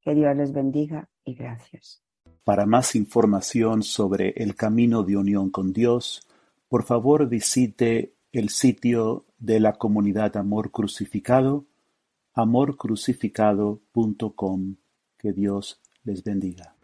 Que 0.00 0.14
Dios 0.14 0.34
les 0.36 0.52
bendiga 0.52 1.10
y 1.24 1.34
gracias. 1.34 2.00
Para 2.42 2.64
más 2.66 2.94
información 2.94 3.82
sobre 3.82 4.30
el 4.36 4.54
camino 4.54 5.02
de 5.02 5.16
unión 5.16 5.50
con 5.50 5.72
Dios, 5.72 6.28
por 6.68 6.84
favor 6.84 7.26
visite 7.28 8.14
el 8.32 8.50
sitio 8.50 9.24
de 9.38 9.58
la 9.60 9.72
comunidad 9.74 10.36
Amor 10.36 10.70
Crucificado, 10.70 11.64
amorcrucificado.com. 12.34 14.76
Que 15.16 15.32
Dios 15.32 15.80
les 16.02 16.22
bendiga. 16.22 16.73